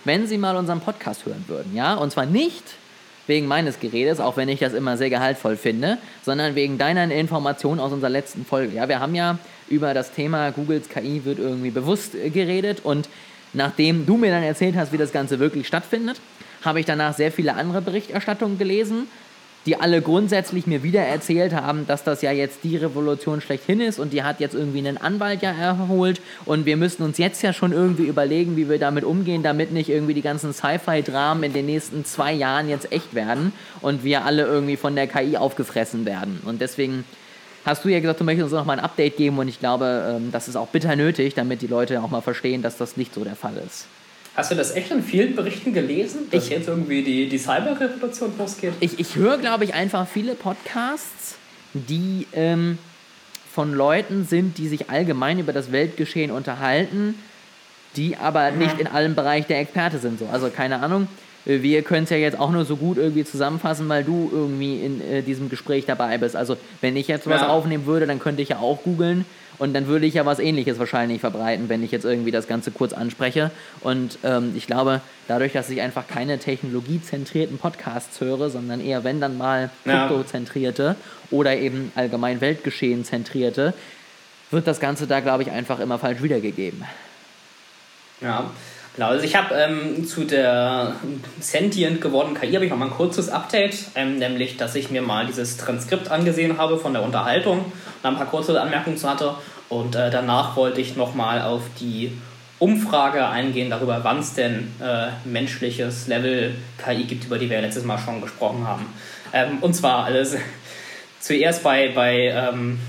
[0.06, 1.75] wenn sie mal unseren Podcast hören würden.
[1.75, 1.95] Ja?
[1.95, 2.63] Und zwar nicht
[3.27, 7.80] wegen meines Geredes, auch wenn ich das immer sehr gehaltvoll finde, sondern wegen deiner Informationen
[7.80, 8.75] aus unserer letzten Folge.
[8.75, 9.38] Ja, wir haben ja
[9.69, 13.10] über das Thema Googles KI wird irgendwie bewusst geredet und
[13.53, 16.21] nachdem du mir dann erzählt hast, wie das Ganze wirklich stattfindet,
[16.63, 19.08] habe ich danach sehr viele andere Berichterstattungen gelesen,
[19.67, 23.99] die alle grundsätzlich mir wieder erzählt haben, dass das ja jetzt die Revolution schlechthin ist
[23.99, 27.51] und die hat jetzt irgendwie einen Anwalt ja erholt und wir müssen uns jetzt ja
[27.51, 31.65] schon irgendwie überlegen, wie wir damit umgehen, damit nicht irgendwie die ganzen Sci-Fi-Dramen in den
[31.65, 33.51] nächsten zwei Jahren jetzt echt werden
[33.82, 36.41] und wir alle irgendwie von der KI aufgefressen werden.
[36.45, 37.03] Und deswegen
[37.65, 40.15] hast du ja gesagt, du möchtest uns noch mal ein Update geben und ich glaube,
[40.15, 43.13] ähm, das ist auch bitter nötig, damit die Leute auch mal verstehen, dass das nicht
[43.13, 43.86] so der Fall ist.
[44.38, 48.38] Hast du das echt in vielen Berichten gelesen, dass ich, jetzt irgendwie die, die Cyber-Revolution
[48.38, 48.73] losgeht?
[48.82, 51.38] Ich, ich höre, glaube ich, einfach viele Podcasts,
[51.73, 52.78] die ähm,
[53.52, 57.15] von Leuten sind, die sich allgemein über das Weltgeschehen unterhalten,
[57.95, 58.60] die aber mhm.
[58.60, 60.19] nicht in allem Bereich der Experte sind.
[60.19, 60.28] So.
[60.32, 61.08] Also keine Ahnung.
[61.50, 65.00] Wir können es ja jetzt auch nur so gut irgendwie zusammenfassen, weil du irgendwie in
[65.00, 66.36] äh, diesem Gespräch dabei bist.
[66.36, 67.48] Also wenn ich jetzt was ja.
[67.48, 69.24] aufnehmen würde, dann könnte ich ja auch googeln
[69.58, 72.72] und dann würde ich ja was ähnliches wahrscheinlich verbreiten, wenn ich jetzt irgendwie das Ganze
[72.72, 73.50] kurz anspreche.
[73.80, 79.22] Und ähm, ich glaube, dadurch, dass ich einfach keine technologiezentrierten Podcasts höre, sondern eher, wenn
[79.22, 80.98] dann mal kryptozentrierte
[81.32, 83.74] oder eben allgemein Weltgeschehen zentrierte,
[84.52, 86.84] wird das Ganze da, glaube ich, einfach immer falsch wiedergegeben.
[88.20, 88.52] Ja,
[88.98, 90.96] Genau, also ich habe ähm, zu der
[91.40, 95.04] sentient gewordenen KI habe ich noch mal ein kurzes Update, ähm, nämlich, dass ich mir
[95.04, 99.36] mal dieses Transkript angesehen habe von der Unterhaltung und ein paar kurze Anmerkungen zu hatte.
[99.70, 102.12] Und äh, danach wollte ich noch mal auf die
[102.58, 107.84] Umfrage eingehen darüber, wann es denn äh, menschliches Level KI gibt, über die wir letztes
[107.84, 108.88] Mal schon gesprochen haben.
[109.32, 110.38] Ähm, und zwar alles
[111.20, 112.80] zuerst bei, bei, ähm,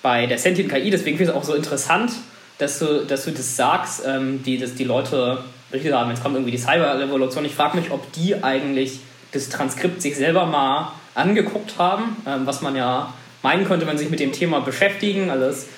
[0.00, 2.10] bei der Sentient KI, deswegen finde ich es auch so interessant,
[2.60, 5.38] dass du, dass du das sagst, ähm, die, dass die Leute
[5.70, 7.44] berichtet haben, jetzt kommt irgendwie die Cyber-Revolution.
[7.44, 9.00] Ich frage mich, ob die eigentlich
[9.32, 14.04] das Transkript sich selber mal angeguckt haben, ähm, was man ja meinen könnte, wenn sie
[14.04, 15.30] sich mit dem Thema beschäftigen.
[15.30, 15.68] Alles.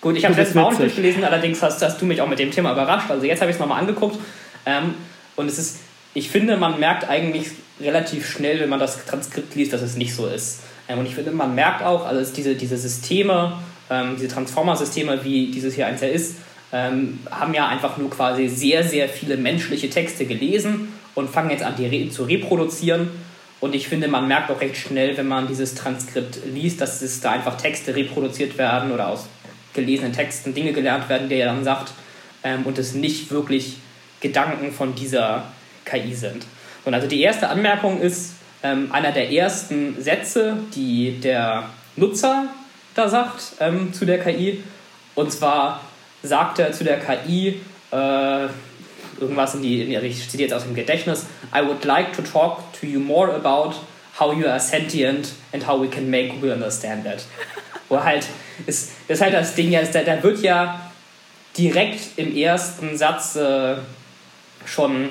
[0.00, 2.50] Gut, ich habe das auch nicht gelesen, allerdings hast, hast, du mich auch mit dem
[2.50, 3.10] Thema überrascht.
[3.10, 4.18] Also jetzt habe ich es nochmal angeguckt.
[4.66, 4.94] Ähm,
[5.36, 5.78] und es ist,
[6.14, 7.48] ich finde, man merkt eigentlich
[7.80, 10.60] relativ schnell, wenn man das Transkript liest, dass es nicht so ist.
[10.88, 13.58] Ähm, und ich finde, man merkt auch, also diese, diese Systeme,
[13.90, 16.36] ähm, diese Transformer-Systeme, wie dieses hier eins ja ist,
[16.72, 21.62] ähm, haben ja einfach nur quasi sehr, sehr viele menschliche Texte gelesen und fangen jetzt
[21.62, 23.10] an, die re zu reproduzieren.
[23.60, 27.20] Und ich finde, man merkt auch recht schnell, wenn man dieses Transkript liest, dass es
[27.20, 29.26] da einfach Texte reproduziert werden oder aus
[29.72, 31.92] gelesenen Texten Dinge gelernt werden, die er dann sagt,
[32.42, 33.76] ähm, und es nicht wirklich
[34.20, 35.44] Gedanken von dieser
[35.84, 36.46] KI sind.
[36.84, 42.48] Und also die erste Anmerkung ist, ähm, einer der ersten Sätze, die der Nutzer
[42.94, 44.62] da sagt ähm, zu der KI.
[45.14, 45.80] Und zwar
[46.22, 47.60] sagt er zu der KI
[47.92, 48.48] äh,
[49.20, 52.22] irgendwas in die, in die, ich zitiere jetzt aus dem Gedächtnis, I would like to
[52.22, 53.74] talk to you more about
[54.18, 57.24] how you are sentient and how we can make Google understand that.
[57.88, 58.26] Wo halt,
[58.66, 60.90] ist, das ist halt das Ding, ja, da, da wird ja
[61.56, 63.76] direkt im ersten Satz äh,
[64.64, 65.10] schon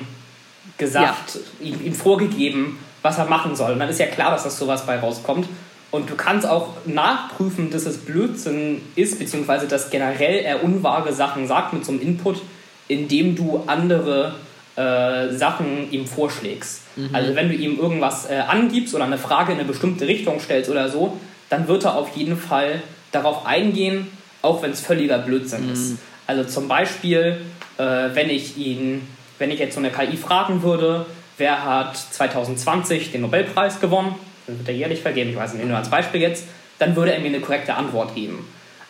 [0.76, 1.66] gesagt, ja.
[1.66, 3.72] ihm, ihm vorgegeben, was er machen soll.
[3.72, 5.46] Und dann ist ja klar, dass das sowas bei rauskommt.
[5.94, 11.46] Und du kannst auch nachprüfen, dass es Blödsinn ist, beziehungsweise dass generell er unwahre Sachen
[11.46, 12.42] sagt mit so einem Input,
[12.88, 14.34] indem du andere
[14.74, 16.80] äh, Sachen ihm vorschlägst.
[16.96, 17.10] Mhm.
[17.12, 20.68] Also wenn du ihm irgendwas äh, angibst oder eine Frage in eine bestimmte Richtung stellst
[20.68, 21.16] oder so,
[21.48, 24.08] dann wird er auf jeden Fall darauf eingehen,
[24.42, 25.74] auch wenn es völliger Blödsinn mhm.
[25.74, 25.98] ist.
[26.26, 27.40] Also zum Beispiel,
[27.78, 29.06] äh, wenn ich ihn,
[29.38, 31.06] wenn ich jetzt so eine KI fragen würde,
[31.38, 35.76] wer hat 2020 den Nobelpreis gewonnen, dann wird er jährlich vergeben, ich weiß nicht, nur
[35.76, 36.46] als Beispiel jetzt,
[36.78, 38.46] dann würde er mir eine korrekte Antwort geben.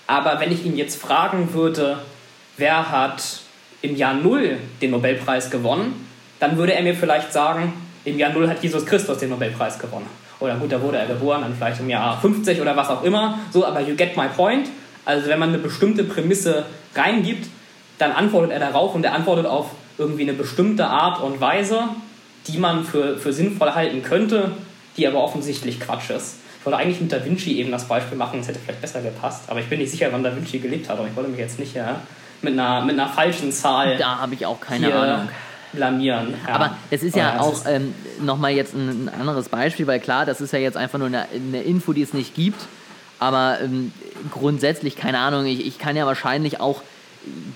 [0.07, 1.99] Aber wenn ich ihn jetzt fragen würde,
[2.57, 3.41] wer hat
[3.83, 6.07] im Jahr Null den Nobelpreis gewonnen,
[6.41, 7.73] dann würde er mir vielleicht sagen,
[8.05, 10.07] im Jahr Null hat Jesus Christus den Nobelpreis gewonnen.
[10.41, 13.39] Oder gut, da wurde er geboren, dann vielleicht im Jahr 50 oder was auch immer.
[13.51, 14.69] So, aber you get my point.
[15.05, 16.65] Also wenn man eine bestimmte Prämisse
[16.95, 17.49] reingibt,
[17.99, 21.85] dann antwortet er darauf und er antwortet auf irgendwie eine bestimmte Art und Weise,
[22.47, 24.51] die man für, für sinnvoll halten könnte,
[24.97, 26.37] die aber offensichtlich Quatsch ist.
[26.61, 29.45] Ich wollte eigentlich mit Da Vinci eben das Beispiel machen, es hätte vielleicht besser gepasst,
[29.49, 31.59] aber ich bin nicht sicher, wann Da Vinci gelebt hat, aber ich wollte mich jetzt
[31.59, 32.01] nicht ja,
[32.43, 33.97] mit, einer, mit einer falschen Zahl.
[33.99, 35.29] Da habe ich auch keine Ahnung
[35.75, 36.35] blamieren.
[36.47, 36.55] Ja.
[36.55, 40.25] Aber es ist ja, ja auch ähm, nochmal jetzt ein, ein, anderes Beispiel, weil klar,
[40.25, 42.61] das ist ja jetzt einfach nur eine, eine Info, die es nicht gibt.
[43.19, 43.93] Aber ähm,
[44.31, 46.83] grundsätzlich, keine Ahnung, ich, ich kann ja wahrscheinlich auch,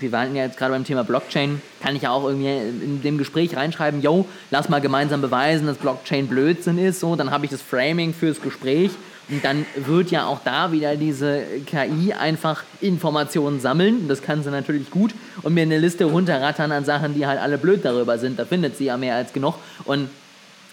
[0.01, 3.19] wir waren ja jetzt gerade beim Thema Blockchain, kann ich ja auch irgendwie in dem
[3.19, 7.51] Gespräch reinschreiben, yo, lass mal gemeinsam beweisen, dass Blockchain Blödsinn ist, so, dann habe ich
[7.51, 8.91] das Framing fürs Gespräch
[9.31, 14.09] und dann wird ja auch da wieder diese KI einfach Informationen sammeln.
[14.09, 15.13] Das kann sie natürlich gut.
[15.43, 18.39] Und mir eine Liste runterrattern an Sachen, die halt alle blöd darüber sind.
[18.39, 19.57] Da findet sie ja mehr als genug.
[19.85, 20.09] Und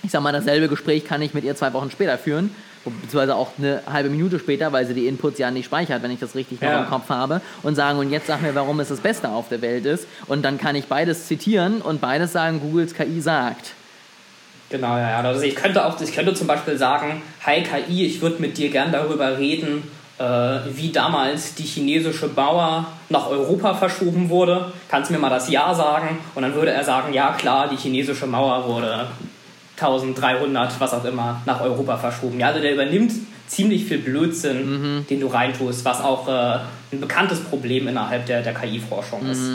[0.03, 2.49] ich sag mal, dasselbe Gespräch kann ich mit ihr zwei Wochen später führen.
[2.85, 6.19] Beziehungsweise auch eine halbe Minute später, weil sie die Inputs ja nicht speichert, wenn ich
[6.19, 6.73] das richtig ja.
[6.73, 7.41] noch im Kopf habe.
[7.63, 10.07] Und sagen, und jetzt sag mir, warum es das Beste auf der Welt ist.
[10.27, 13.73] Und dann kann ich beides zitieren und beides sagen, Googles KI sagt.
[14.69, 15.21] Genau, ja, ja.
[15.21, 18.69] Also ich könnte auch, ich könnte zum Beispiel sagen, hi KI, ich würde mit dir
[18.69, 19.83] gern darüber reden,
[20.17, 20.23] äh,
[20.73, 24.71] wie damals die chinesische Mauer nach Europa verschoben wurde.
[24.89, 26.17] Kannst du mir mal das Ja sagen?
[26.33, 29.07] Und dann würde er sagen, ja klar, die chinesische Mauer wurde
[29.77, 32.39] 1300, was auch immer, nach Europa verschoben.
[32.39, 33.11] Ja, also der übernimmt
[33.47, 35.07] ziemlich viel Blödsinn, mhm.
[35.07, 36.59] den du reintust, was auch äh,
[36.91, 39.31] ein bekanntes Problem innerhalb der, der KI-Forschung mhm.
[39.31, 39.51] ist.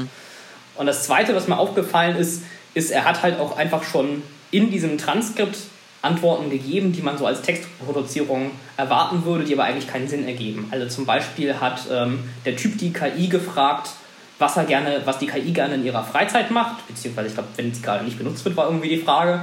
[0.77, 2.43] Und das Zweite, was mir aufgefallen ist,
[2.75, 5.57] ist, er hat halt auch einfach schon in diesem Transkript
[6.03, 10.69] Antworten gegeben, die man so als Textproduzierung erwarten würde, die aber eigentlich keinen Sinn ergeben.
[10.71, 13.91] Also zum Beispiel hat ähm, der Typ die KI gefragt,
[14.39, 17.75] was er gerne, was die KI gerne in ihrer Freizeit macht, beziehungsweise ich glaube, wenn
[17.75, 19.43] sie gerade nicht benutzt wird, war irgendwie die Frage.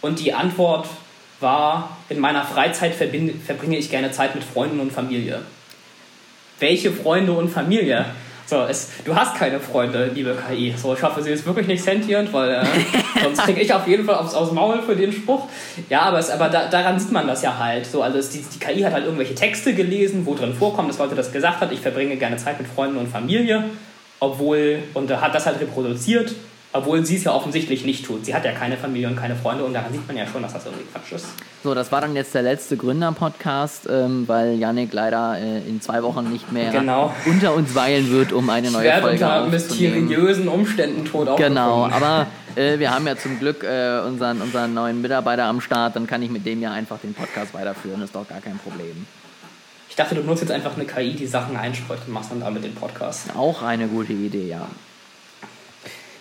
[0.00, 0.86] Und die Antwort
[1.40, 5.42] war, in meiner Freizeit verbringe ich gerne Zeit mit Freunden und Familie.
[6.58, 8.06] Welche Freunde und Familie?
[8.46, 10.74] So, es, du hast keine Freunde, liebe KI.
[10.76, 12.64] So, ich hoffe, sie ist wirklich nicht sentient, weil äh,
[13.22, 15.46] sonst kriege ich auf jeden Fall aufs, aufs Maul für den Spruch.
[15.88, 17.86] Ja, aber, es, aber da, daran sieht man das ja halt.
[17.86, 20.98] So, also es, die, die KI hat halt irgendwelche Texte gelesen, wo drin vorkommt, dass
[20.98, 23.64] Leute das gesagt hat, ich verbringe gerne Zeit mit Freunden und Familie,
[24.18, 26.34] obwohl, und hat das halt reproduziert
[26.72, 28.24] obwohl sie es ja offensichtlich nicht tut.
[28.24, 30.52] Sie hat ja keine Familie und keine Freunde und daran sieht man ja schon, dass
[30.52, 31.26] das irgendwie Quatsch ist.
[31.64, 36.02] So, das war dann jetzt der letzte Gründer-Podcast, ähm, weil Yannick leider äh, in zwei
[36.02, 37.12] Wochen nicht mehr genau.
[37.26, 42.28] unter uns weilen wird, um eine neue Schwer Folge unter mysteriösen Umständen tot Genau, aber
[42.54, 46.22] äh, wir haben ja zum Glück äh, unseren, unseren neuen Mitarbeiter am Start, dann kann
[46.22, 49.06] ich mit dem ja einfach den Podcast weiterführen, ist doch gar kein Problem.
[49.88, 52.62] Ich dachte, du nutzt jetzt einfach eine KI, die Sachen einspricht und machst dann damit
[52.62, 53.26] den Podcast.
[53.36, 54.68] Auch eine gute Idee, ja.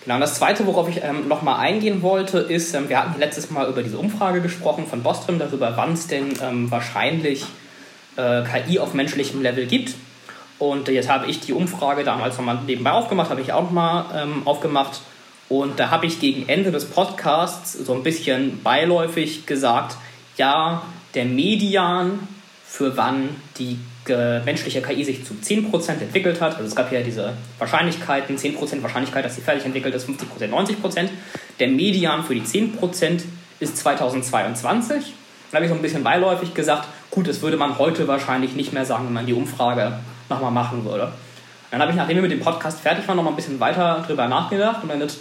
[0.03, 3.51] Genau, und das Zweite, worauf ich ähm, nochmal eingehen wollte, ist, ähm, wir hatten letztes
[3.51, 7.45] Mal über diese Umfrage gesprochen von Bostrom, darüber, wann es denn ähm, wahrscheinlich
[8.15, 9.95] äh, KI auf menschlichem Level gibt.
[10.57, 14.41] Und jetzt habe ich die Umfrage damals nochmal nebenbei aufgemacht, habe ich auch mal ähm,
[14.45, 15.01] aufgemacht.
[15.49, 19.97] Und da habe ich gegen Ende des Podcasts so ein bisschen beiläufig gesagt,
[20.37, 20.83] ja,
[21.15, 22.19] der Median
[22.65, 23.79] für wann die
[24.17, 26.55] menschliche KI sich zu 10% entwickelt hat.
[26.55, 31.09] Also es gab ja diese Wahrscheinlichkeiten, 10% Wahrscheinlichkeit, dass sie fertig entwickelt ist, 50%, 90%.
[31.59, 33.21] Der Median für die 10%
[33.59, 35.13] ist 2022.
[35.51, 38.73] Da habe ich so ein bisschen beiläufig gesagt, gut, das würde man heute wahrscheinlich nicht
[38.73, 39.93] mehr sagen, wenn man die Umfrage
[40.29, 41.11] nochmal machen würde.
[41.71, 44.27] Dann habe ich, nachdem wir mit dem Podcast fertig waren, nochmal ein bisschen weiter drüber
[44.27, 45.17] nachgedacht und dann das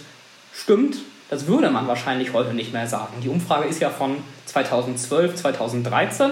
[0.53, 0.97] stimmt,
[1.29, 3.13] das würde man wahrscheinlich heute nicht mehr sagen.
[3.23, 6.31] Die Umfrage ist ja von 2012, 2013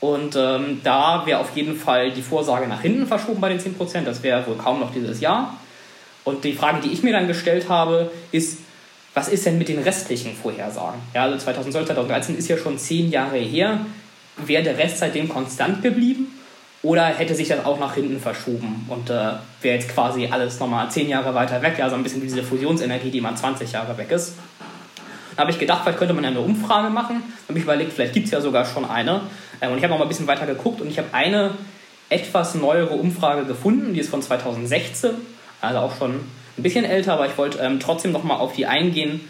[0.00, 4.02] und ähm, da wäre auf jeden Fall die Vorsage nach hinten verschoben bei den 10%.
[4.02, 5.58] Das wäre wohl kaum noch dieses Jahr.
[6.24, 8.58] Und die Frage, die ich mir dann gestellt habe, ist,
[9.12, 11.00] was ist denn mit den restlichen Vorhersagen?
[11.14, 13.80] Ja, also 2012, 2013 ist ja schon zehn Jahre her.
[14.36, 16.38] Wäre der Rest seitdem konstant geblieben?
[16.82, 20.90] Oder hätte sich das auch nach hinten verschoben und äh, wäre jetzt quasi alles nochmal
[20.90, 21.74] zehn Jahre weiter weg?
[21.76, 24.32] Ja, so ein bisschen wie diese Fusionsenergie, die mal 20 Jahre weg ist.
[25.40, 27.22] Habe ich gedacht, vielleicht könnte man eine Umfrage machen.
[27.22, 29.22] Da habe ich überlegt, vielleicht gibt es ja sogar schon eine.
[29.60, 31.52] Ähm, und ich habe noch mal ein bisschen weiter geguckt und ich habe eine
[32.10, 35.12] etwas neuere Umfrage gefunden, die ist von 2016,
[35.60, 36.20] also auch schon
[36.58, 39.20] ein bisschen älter, aber ich wollte ähm, trotzdem noch mal auf die eingehen,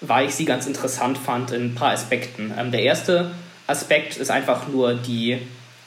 [0.00, 2.52] weil ich sie ganz interessant fand in ein paar Aspekten.
[2.58, 3.30] Ähm, der erste
[3.66, 5.38] Aspekt ist einfach nur die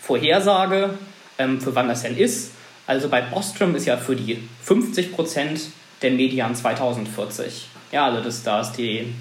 [0.01, 0.91] Vorhersage,
[1.37, 2.51] ähm, für wann das denn ist.
[2.87, 5.67] Also bei Bostrom ist ja für die 50%
[6.01, 7.67] der Median 2040.
[7.91, 9.13] Ja, also das, da ist die,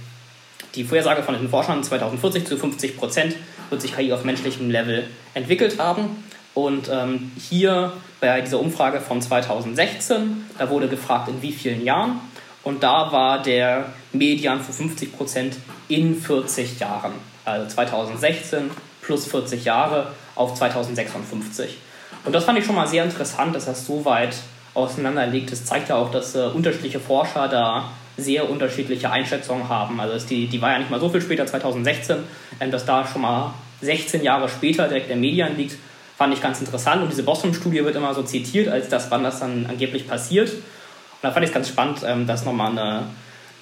[0.75, 3.35] die Vorhersage von den Forschern 2040 zu 50%
[3.71, 5.05] wird sich KI auf menschlichem Level
[5.35, 6.25] entwickelt haben.
[6.55, 12.21] Und ähm, hier bei dieser Umfrage von 2016, da wurde gefragt, in wie vielen Jahren.
[12.65, 15.57] Und da war der Median für 50 Prozent
[15.89, 17.13] in 40 Jahren.
[17.45, 21.79] Also 2016 plus 40 Jahre auf 2056.
[22.25, 24.37] Und das fand ich schon mal sehr interessant, dass das so weit
[24.75, 25.51] auseinanderliegt.
[25.51, 29.99] Das zeigt ja auch, dass äh, unterschiedliche Forscher da sehr unterschiedliche Einschätzungen haben.
[30.01, 32.17] Also die, die war ja nicht mal so viel später, 2016,
[32.61, 35.77] ähm, dass da schon mal 16 Jahre später direkt der Median liegt,
[36.17, 37.03] fand ich ganz interessant.
[37.03, 40.51] Und diese Boston-Studie wird immer so zitiert, als das, wann das dann angeblich passiert.
[40.51, 43.05] Und da fand ich es ganz spannend, ähm, dass es nochmal eine,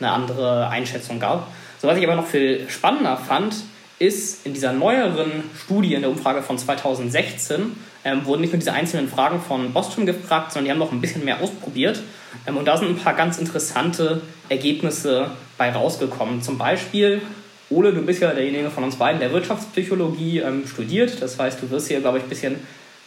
[0.00, 1.48] eine andere Einschätzung gab.
[1.78, 3.54] So, was ich aber noch viel spannender fand,
[3.98, 8.72] ist in dieser neueren Studie in der Umfrage von 2016 ähm, wurden nicht nur diese
[8.72, 12.00] einzelnen Fragen von Bostrom gefragt, sondern die haben noch ein bisschen mehr ausprobiert.
[12.46, 16.42] Ähm, und da sind ein paar ganz interessante Ergebnisse bei rausgekommen.
[16.42, 17.22] Zum Beispiel,
[17.70, 21.20] Ole, du bist ja derjenige von uns beiden, der Wirtschaftspsychologie ähm, studiert.
[21.20, 22.56] Das heißt, du wirst hier, glaube ich, ein bisschen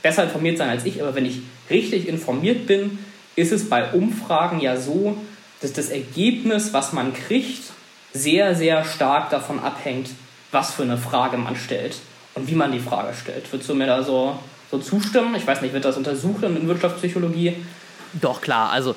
[0.01, 1.01] besser informiert sein als ich.
[1.01, 1.39] Aber wenn ich
[1.69, 2.99] richtig informiert bin,
[3.35, 5.15] ist es bei Umfragen ja so,
[5.61, 7.63] dass das Ergebnis, was man kriegt,
[8.13, 10.09] sehr, sehr stark davon abhängt,
[10.51, 11.97] was für eine Frage man stellt
[12.33, 13.51] und wie man die Frage stellt.
[13.51, 14.39] Würdest du mir da so,
[14.71, 15.35] so zustimmen?
[15.35, 17.55] Ich weiß nicht, wird das untersucht in Wirtschaftspsychologie?
[18.13, 18.71] Doch, klar.
[18.71, 18.95] Also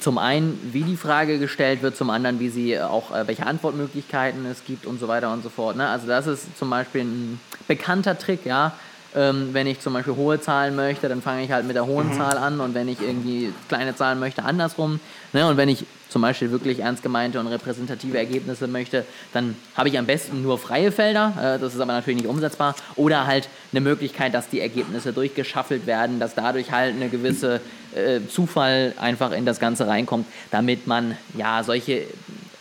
[0.00, 4.46] zum einen, wie die Frage gestellt wird, zum anderen, wie sie auch, äh, welche Antwortmöglichkeiten
[4.46, 5.76] es gibt und so weiter und so fort.
[5.76, 5.88] Ne?
[5.88, 8.72] Also das ist zum Beispiel ein bekannter Trick, ja.
[9.14, 12.08] Ähm, wenn ich zum Beispiel hohe Zahlen möchte, dann fange ich halt mit der hohen
[12.08, 12.12] mhm.
[12.12, 15.00] Zahl an und wenn ich irgendwie kleine Zahlen möchte, andersrum.
[15.32, 15.46] Ne?
[15.48, 19.98] Und wenn ich zum Beispiel wirklich ernst gemeinte und repräsentative Ergebnisse möchte, dann habe ich
[19.98, 21.32] am besten nur freie Felder.
[21.38, 22.74] Äh, das ist aber natürlich nicht umsetzbar.
[22.96, 27.62] Oder halt eine Möglichkeit, dass die Ergebnisse durchgeschaffelt werden, dass dadurch halt eine gewisse
[27.94, 32.04] äh, Zufall einfach in das Ganze reinkommt, damit man ja solche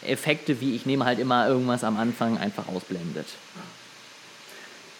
[0.07, 3.27] Effekte wie ich nehme halt immer irgendwas am Anfang einfach ausblendet.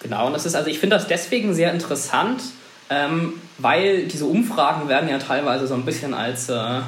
[0.01, 2.41] Genau, und das ist, also ich finde das deswegen sehr interessant,
[2.89, 6.81] ähm, weil diese Umfragen werden ja teilweise so ein bisschen als äh,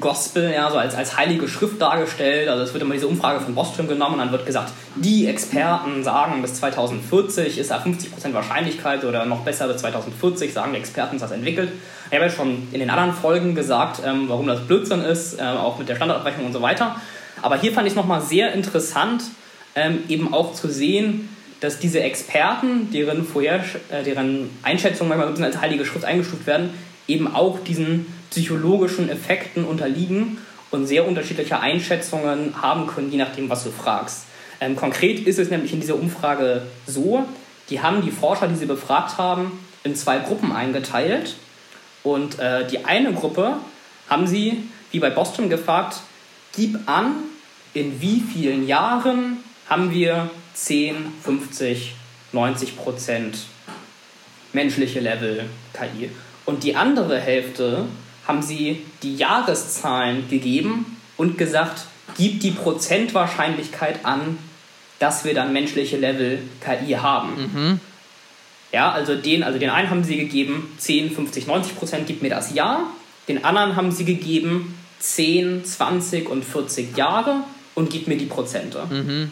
[0.00, 2.48] Gospel, ja, so als, als heilige Schrift dargestellt.
[2.48, 6.02] Also es wird immer diese Umfrage von Bostrom genommen und dann wird gesagt, die Experten
[6.02, 11.16] sagen, bis 2040 ist da 50% Wahrscheinlichkeit oder noch besser bis 2040 sagen die Experten,
[11.16, 11.72] ist das entwickelt.
[12.12, 15.44] Ich habe ja schon in den anderen Folgen gesagt, ähm, warum das Blödsinn ist, äh,
[15.44, 16.96] auch mit der Standardabweichung und so weiter.
[17.40, 19.24] Aber hier fand ich es nochmal sehr interessant,
[19.74, 25.32] ähm, eben auch zu sehen, dass diese Experten, deren, Vorher äh, deren Einschätzungen manchmal ein
[25.32, 26.74] bisschen als heilige Schrift eingestuft werden,
[27.08, 30.36] eben auch diesen psychologischen Effekten unterliegen
[30.70, 34.24] und sehr unterschiedliche Einschätzungen haben können, je nachdem, was du fragst.
[34.60, 37.24] Ähm, konkret ist es nämlich in dieser Umfrage so,
[37.70, 39.50] die haben die Forscher, die sie befragt haben,
[39.82, 41.36] in zwei Gruppen eingeteilt.
[42.02, 43.56] Und äh, die eine Gruppe
[44.08, 46.00] haben sie, wie bei Boston, gefragt,
[46.54, 47.14] gib an,
[47.74, 49.38] in wie vielen Jahren
[49.68, 51.94] haben wir 10, 50,
[52.32, 53.38] 90 Prozent
[54.52, 56.10] menschliche Level KI.
[56.44, 57.86] Und die andere Hälfte
[58.26, 61.86] haben sie die Jahreszahlen gegeben und gesagt,
[62.16, 64.38] gib die Prozentwahrscheinlichkeit an,
[64.98, 67.30] dass wir dann menschliche Level KI haben.
[67.36, 67.80] Mhm.
[68.72, 72.30] Ja, also den, also den einen haben sie gegeben 10, 50, 90 Prozent, gib mir
[72.30, 72.84] das Jahr.
[73.28, 78.86] Den anderen haben sie gegeben 10, 20 und 40 Jahre und gib mir die Prozente.
[78.88, 79.30] Mhm.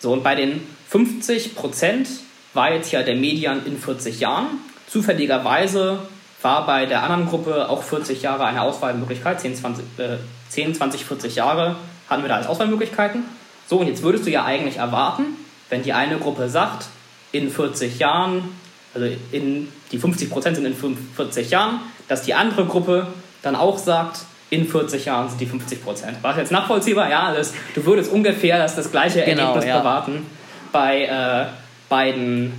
[0.00, 2.08] So, und bei den 50 Prozent
[2.54, 4.46] war jetzt ja der Median in 40 Jahren.
[4.88, 6.00] Zufälligerweise
[6.42, 9.40] war bei der anderen Gruppe auch 40 Jahre eine Auswahlmöglichkeit.
[9.40, 10.16] 10, 20, äh,
[10.48, 11.76] 10, 20 40 Jahre
[12.10, 13.22] hatten wir da als Auswahlmöglichkeiten.
[13.68, 15.24] So, und jetzt würdest du ja eigentlich erwarten,
[15.70, 16.86] wenn die eine Gruppe sagt,
[17.32, 18.48] in 40 Jahren,
[18.94, 23.06] also in, die 50 Prozent sind in 40 Jahren, dass die andere Gruppe
[23.42, 26.22] dann auch sagt, in 40 Jahren sind die 50 Prozent.
[26.22, 27.08] War das jetzt nachvollziehbar?
[27.08, 29.78] Ja, das, du würdest ungefähr das, das gleiche genau, Ergebnis ja.
[29.78, 30.26] erwarten
[30.72, 31.46] bei, äh,
[31.88, 32.52] beiden,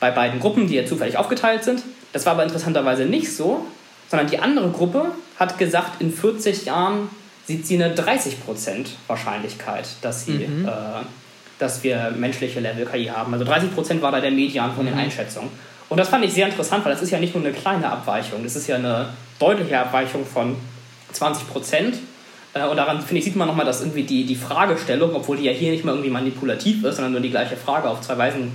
[0.00, 1.82] bei beiden Gruppen, die ja zufällig aufgeteilt sind.
[2.12, 3.64] Das war aber interessanterweise nicht so,
[4.08, 7.08] sondern die andere Gruppe hat gesagt, in 40 Jahren
[7.46, 8.34] sieht sie eine 30%
[9.06, 10.66] Wahrscheinlichkeit, dass, sie, mhm.
[10.66, 10.70] äh,
[11.62, 13.32] dass wir menschliche Level KI haben.
[13.32, 15.00] Also 30% war da der Median von den mhm.
[15.00, 15.50] Einschätzungen.
[15.88, 18.42] Und das fand ich sehr interessant, weil das ist ja nicht nur eine kleine Abweichung,
[18.42, 20.56] das ist ja eine deutliche Abweichung von
[21.12, 21.96] 20 Prozent.
[22.54, 25.44] Äh, und daran, finde ich, sieht man nochmal, dass irgendwie die, die Fragestellung, obwohl die
[25.44, 28.52] ja hier nicht mehr irgendwie manipulativ ist, sondern nur die gleiche Frage auf zwei Weisen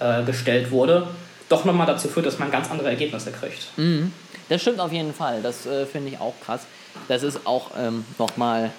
[0.00, 1.08] äh, gestellt wurde,
[1.48, 3.66] doch nochmal dazu führt, dass man ganz andere Ergebnisse kriegt.
[3.76, 4.12] Mhm.
[4.48, 5.42] Das stimmt auf jeden Fall.
[5.42, 6.62] Das äh, finde ich auch krass.
[7.08, 8.70] Das ist auch ähm, nochmal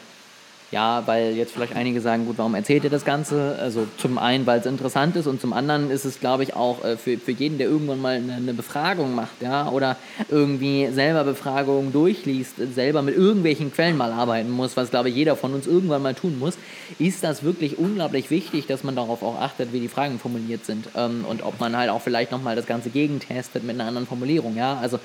[0.70, 3.58] Ja, weil jetzt vielleicht einige sagen, gut, warum erzählt ihr das Ganze?
[3.58, 6.84] Also zum einen, weil es interessant ist und zum anderen ist es, glaube ich, auch
[6.84, 9.96] äh, für, für jeden, der irgendwann mal eine, Befragung macht, ja, oder
[10.30, 15.38] irgendwie selber Befragungen durchliest, selber mit irgendwelchen Quellen mal arbeiten muss, was, glaube ich, jeder
[15.38, 16.58] von uns irgendwann mal tun muss,
[17.00, 20.90] ist das wirklich unglaublich wichtig, dass man darauf auch achtet, wie die Fragen formuliert sind
[20.96, 24.58] ähm, und ob man halt auch vielleicht nochmal das Ganze gegentestet mit einer anderen Formulierung,
[24.58, 25.00] ja, also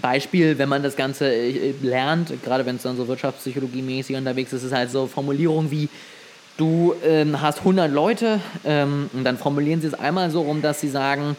[0.00, 4.62] Beispiel, wenn man das Ganze äh, lernt, gerade wenn es dann so wirtschaftspsychologie-mäßig unterwegs ist,
[4.62, 5.88] ist halt so Formulierung wie,
[6.56, 10.80] du ähm, hast 100 Leute ähm, und dann formulieren sie es einmal so rum, dass
[10.80, 11.36] sie sagen,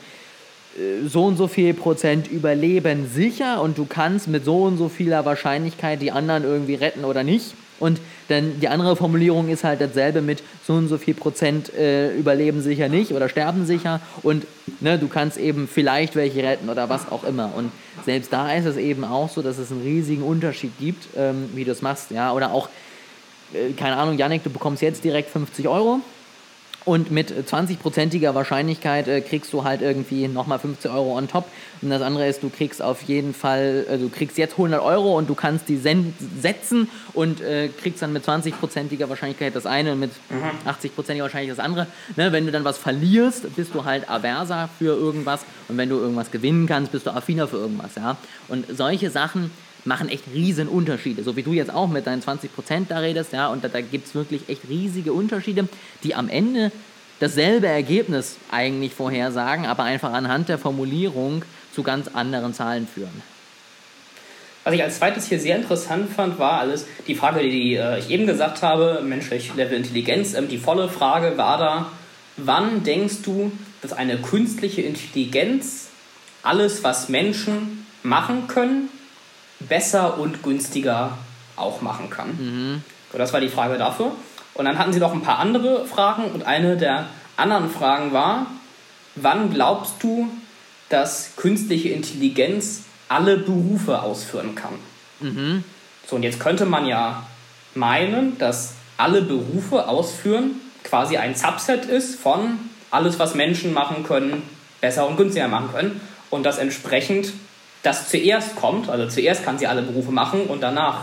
[0.78, 4.90] äh, so und so viel Prozent überleben sicher und du kannst mit so und so
[4.90, 7.54] vieler Wahrscheinlichkeit die anderen irgendwie retten oder nicht.
[7.80, 8.00] Und
[8.30, 12.62] dann die andere Formulierung ist halt dasselbe mit so und so viel Prozent äh, überleben
[12.62, 14.46] sicher nicht oder sterben sicher und
[14.80, 17.52] ne, du kannst eben vielleicht welche retten oder was auch immer.
[17.56, 17.72] Und
[18.06, 21.66] selbst da ist es eben auch so, dass es einen riesigen Unterschied gibt, ähm, wie
[21.66, 22.12] du es machst.
[22.12, 22.34] Ja?
[22.34, 22.70] Oder auch,
[23.54, 26.00] äh, keine Ahnung, Janik, du bekommst jetzt direkt 50 Euro
[26.86, 31.46] und mit 20-prozentiger Wahrscheinlichkeit äh, kriegst du halt irgendwie nochmal 50 Euro on top.
[31.82, 35.18] Und das andere ist, du kriegst auf jeden Fall, äh, du kriegst jetzt 100 Euro
[35.18, 40.00] und du kannst die setzen und äh, kriegst dann mit 20-prozentiger Wahrscheinlichkeit das eine und
[40.00, 40.70] mit mhm.
[40.70, 41.88] 80-prozentiger Wahrscheinlichkeit das andere.
[42.16, 45.96] Ne, wenn du dann was verlierst, bist du halt averser für irgendwas und wenn du
[45.98, 47.96] irgendwas gewinnen kannst, bist du affiner für irgendwas.
[47.96, 48.18] Ja?
[48.48, 49.50] Und solche Sachen
[49.86, 51.24] machen echt riesen Unterschiede.
[51.24, 52.50] So wie du jetzt auch mit deinen 20%
[52.90, 55.68] da redest, ja, und da, da gibt es wirklich echt riesige Unterschiede,
[56.04, 56.72] die am Ende
[57.20, 63.24] dasselbe Ergebnis eigentlich vorhersagen, aber einfach anhand der Formulierung zu ganz anderen Zahlen führen.
[64.64, 68.10] Was ich als zweites hier sehr interessant fand, war alles die Frage, die äh, ich
[68.10, 70.34] eben gesagt habe, menschlich Level Intelligenz.
[70.34, 71.92] Ähm, die volle Frage war da,
[72.38, 73.52] wann denkst du,
[73.84, 75.90] dass eine künstliche Intelligenz
[76.42, 78.90] alles, was Menschen machen können,
[79.60, 81.18] besser und günstiger
[81.56, 82.30] auch machen kann.
[82.38, 82.84] Mhm.
[83.12, 84.12] So, das war die Frage dafür.
[84.54, 88.48] Und dann hatten sie noch ein paar andere Fragen und eine der anderen Fragen war,
[89.16, 90.30] wann glaubst du,
[90.90, 94.74] dass künstliche Intelligenz alle Berufe ausführen kann?
[95.20, 95.64] Mhm.
[96.08, 97.26] So, und jetzt könnte man ja
[97.74, 100.52] meinen, dass alle Berufe ausführen
[100.84, 102.60] quasi ein Subset ist von
[102.92, 104.44] alles, was Menschen machen können,
[104.80, 106.00] besser und günstiger machen können
[106.30, 107.34] und das entsprechend
[107.86, 111.02] das zuerst kommt, also zuerst kann sie alle Berufe machen und danach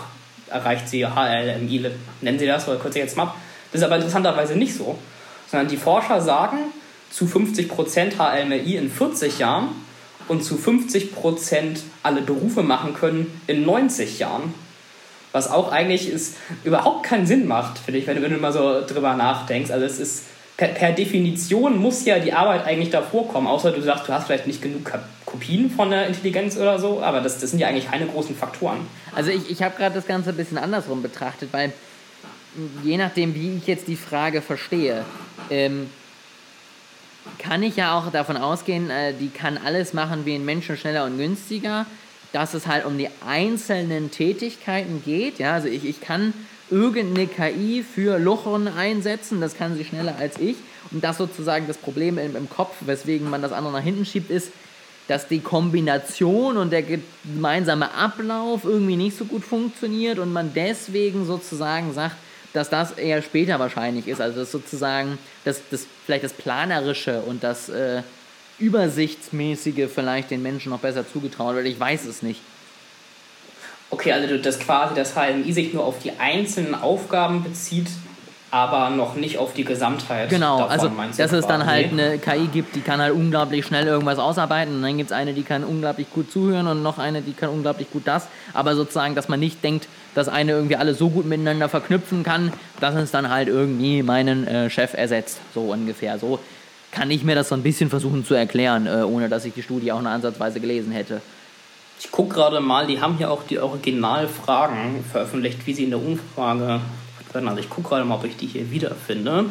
[0.51, 3.37] erreicht sie HLMI, nennen sie das, oder kürze jetzt mal ab.
[3.71, 4.99] Das ist aber interessanterweise nicht so,
[5.51, 6.59] sondern die Forscher sagen,
[7.11, 9.69] zu 50% HLMI in 40 Jahren
[10.29, 14.55] und zu 50% alle Berufe machen können in 90 Jahren.
[15.33, 18.53] Was auch eigentlich ist, überhaupt keinen Sinn macht, finde ich, wenn du, wenn du mal
[18.53, 19.71] so drüber nachdenkst.
[19.71, 20.25] Also es ist
[20.57, 24.27] per, per, Definition muss ja die Arbeit eigentlich davor kommen, außer du sagst, du hast
[24.27, 24.85] vielleicht nicht genug
[25.33, 28.87] Kopien von der Intelligenz oder so, aber das, das sind ja eigentlich keine großen Faktoren.
[29.15, 31.73] Also ich, ich habe gerade das Ganze ein bisschen andersrum betrachtet, weil
[32.85, 35.05] je nachdem, wie ich jetzt die Frage verstehe,
[35.51, 35.89] ähm,
[37.39, 41.07] kann ich ja auch davon ausgehen, äh, die kann alles machen wie ein Menschen schneller
[41.07, 41.87] und günstiger,
[42.33, 45.39] dass es halt um die einzelnen Tätigkeiten geht.
[45.39, 46.35] Ja, also ich, ich kann
[46.71, 50.57] irgendeine KI für Luchern einsetzen, das kann sie schneller als ich.
[50.91, 54.31] Und das sozusagen das Problem im, im Kopf, weswegen man das andere nach hinten schiebt,
[54.31, 54.51] ist,
[55.13, 61.27] dass die Kombination und der gemeinsame Ablauf irgendwie nicht so gut funktioniert und man deswegen
[61.27, 62.17] sozusagen sagt,
[62.55, 64.23] dass das eher später wahrscheinlich ist.
[64.23, 68.03] Also das sozusagen das, das vielleicht das Planerische und das äh,
[68.59, 71.67] Übersichtsmäßige vielleicht den Menschen noch besser zugetraut wird.
[71.67, 72.41] Ich weiß es nicht.
[73.91, 77.89] Okay, also dass quasi das HMI sich nur auf die einzelnen Aufgaben bezieht,
[78.53, 80.29] aber noch nicht auf die Gesamtheit.
[80.29, 83.87] Genau, davon, also dass es dann halt eine KI gibt, die kann halt unglaublich schnell
[83.87, 87.23] irgendwas ausarbeiten und dann gibt es eine, die kann unglaublich gut zuhören und noch eine,
[87.23, 90.93] die kann unglaublich gut das, aber sozusagen, dass man nicht denkt, dass eine irgendwie alle
[90.93, 95.63] so gut miteinander verknüpfen kann, dass es dann halt irgendwie meinen äh, Chef ersetzt, so
[95.73, 96.19] ungefähr.
[96.19, 96.39] So
[96.91, 99.63] kann ich mir das so ein bisschen versuchen zu erklären, äh, ohne dass ich die
[99.63, 101.23] Studie auch nur ansatzweise gelesen hätte.
[101.99, 106.01] Ich gucke gerade mal, die haben hier auch die Originalfragen veröffentlicht, wie sie in der
[106.01, 106.83] Umfrage
[107.35, 107.49] werden.
[107.49, 109.47] Also ich gucke gerade mal, ob ich die hier wiederfinde.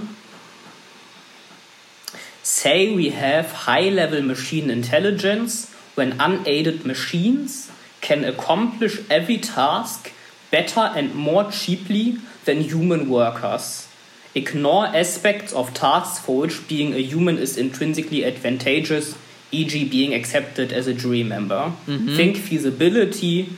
[2.44, 7.70] Say we have high-level machine intelligence when unaided machines
[8.02, 10.12] can accomplish every task
[10.50, 13.88] better and more cheaply than human workers.
[14.34, 19.16] Ignore aspects of tasks for which being a human is intrinsically advantageous
[19.52, 19.86] e.g.
[19.90, 21.74] being accepted as a jury member.
[21.86, 22.16] Mhm.
[22.16, 23.50] Think feasibility,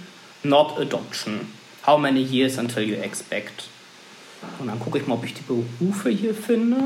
[0.43, 1.47] not adoption.
[1.83, 3.67] How many years until you expect?
[4.59, 6.77] Und dann gucke ich mal, ob ich die Berufe hier finde.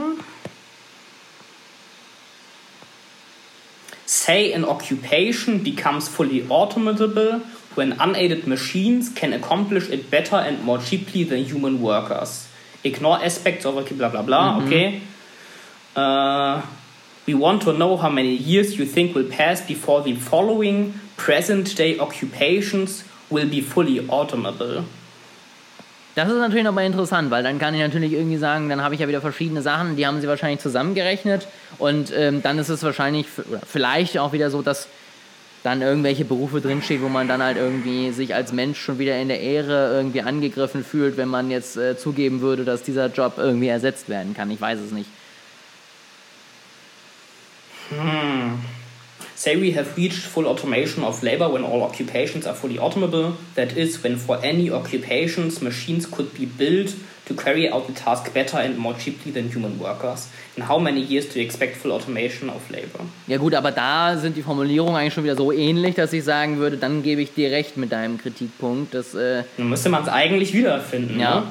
[4.06, 7.42] Say an occupation becomes fully automatable
[7.76, 12.48] when unaided machines can accomplish it better and more cheaply than human workers.
[12.84, 14.60] Ignore aspects of okay, blah blah blah.
[14.60, 14.66] Mhm.
[14.66, 15.02] Okay.
[15.96, 16.62] Uh,
[17.26, 21.76] we want to know how many years you think will pass before the following present
[21.76, 24.86] day occupations will be fully automable.
[26.18, 29.02] Das ist natürlich nochmal interessant, weil dann kann ich natürlich irgendwie sagen, dann habe ich
[29.02, 31.48] ja wieder verschiedene Sachen, die haben sie wahrscheinlich zusammengerechnet
[31.78, 33.28] und ähm, dann ist es wahrscheinlich
[33.68, 34.88] vielleicht auch wieder so, dass
[35.62, 39.28] dann irgendwelche Berufe drinstehen, wo man dann halt irgendwie sich als Mensch schon wieder in
[39.28, 43.68] der Ehre irgendwie angegriffen fühlt, wenn man jetzt äh, zugeben würde, dass dieser Job irgendwie
[43.68, 44.50] ersetzt werden kann.
[44.50, 45.12] Ich weiß es nicht.
[49.38, 53.36] Say we have reached full automation of labor when all occupations are fully automable.
[53.54, 56.96] That is, when for any occupations machines could be built
[57.28, 60.28] to carry out the task better and more cheaply than human workers.
[60.56, 63.06] In how many years do you expect full automation of labor?
[63.28, 66.58] Ja gut, aber da sind die Formulierungen eigentlich schon wieder so ähnlich, dass ich sagen
[66.58, 68.96] würde, dann gebe ich dir recht mit deinem Kritikpunkt.
[68.96, 71.20] Dass, äh, Dann müsste man es eigentlich wiederfinden.
[71.20, 71.42] Ja.
[71.42, 71.48] Ne?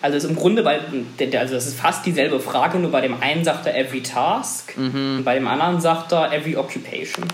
[0.00, 0.78] Also es ist im Grunde bei,
[1.18, 4.74] der- also das ist fast dieselbe Frage, nur bei dem einen sagt er every task
[4.76, 7.24] und bei dem anderen sagt er every occupation.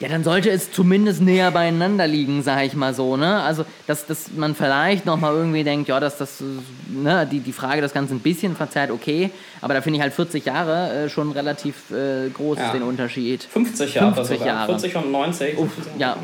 [0.00, 3.42] Ja, dann sollte es zumindest näher beieinander liegen, sag ich mal so, ne?
[3.42, 6.42] Also, dass, dass man vielleicht nochmal irgendwie denkt, ja, dass das,
[6.88, 9.30] ne, die, die Frage das Ganze ein bisschen verzerrt, okay,
[9.60, 12.72] aber da finde ich halt 40 Jahre äh, schon relativ äh, groß, Ja.
[12.72, 13.42] den Unterschied.
[13.44, 14.54] 50 Jahre 50 sogar.
[14.54, 14.78] Jahre.
[14.78, 15.58] 40 und 90.
[15.58, 16.16] Uff, ja.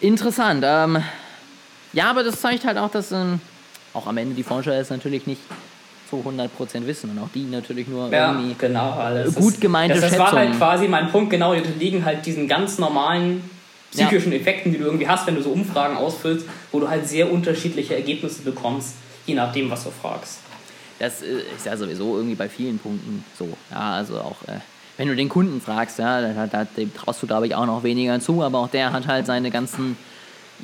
[0.00, 1.02] Interessant, ähm,
[1.94, 3.40] ja, aber das zeigt halt auch, dass ähm,
[3.94, 5.40] auch am Ende die Forscher es natürlich nicht
[6.10, 8.90] zu 100% wissen und auch die natürlich nur Ja, irgendwie genau.
[8.92, 10.58] Alles gut ist- gemeinte das, das war halt Schätzungen.
[10.58, 13.48] quasi mein Punkt, genau, die liegen halt diesen ganz normalen
[13.90, 17.32] psychischen Effekten, die du irgendwie hast, wenn du so Umfragen ausfüllst, wo du halt sehr
[17.32, 20.38] unterschiedliche Ergebnisse bekommst, je nachdem, was du fragst.
[20.98, 23.48] Das äh, ist ja sowieso irgendwie bei vielen Punkten so.
[23.70, 24.58] Ja, also auch, äh,
[24.96, 27.82] wenn du den Kunden fragst, ja, da, da, dem traust du, glaube ich, auch noch
[27.84, 29.96] weniger zu, aber auch der hat halt seine ganzen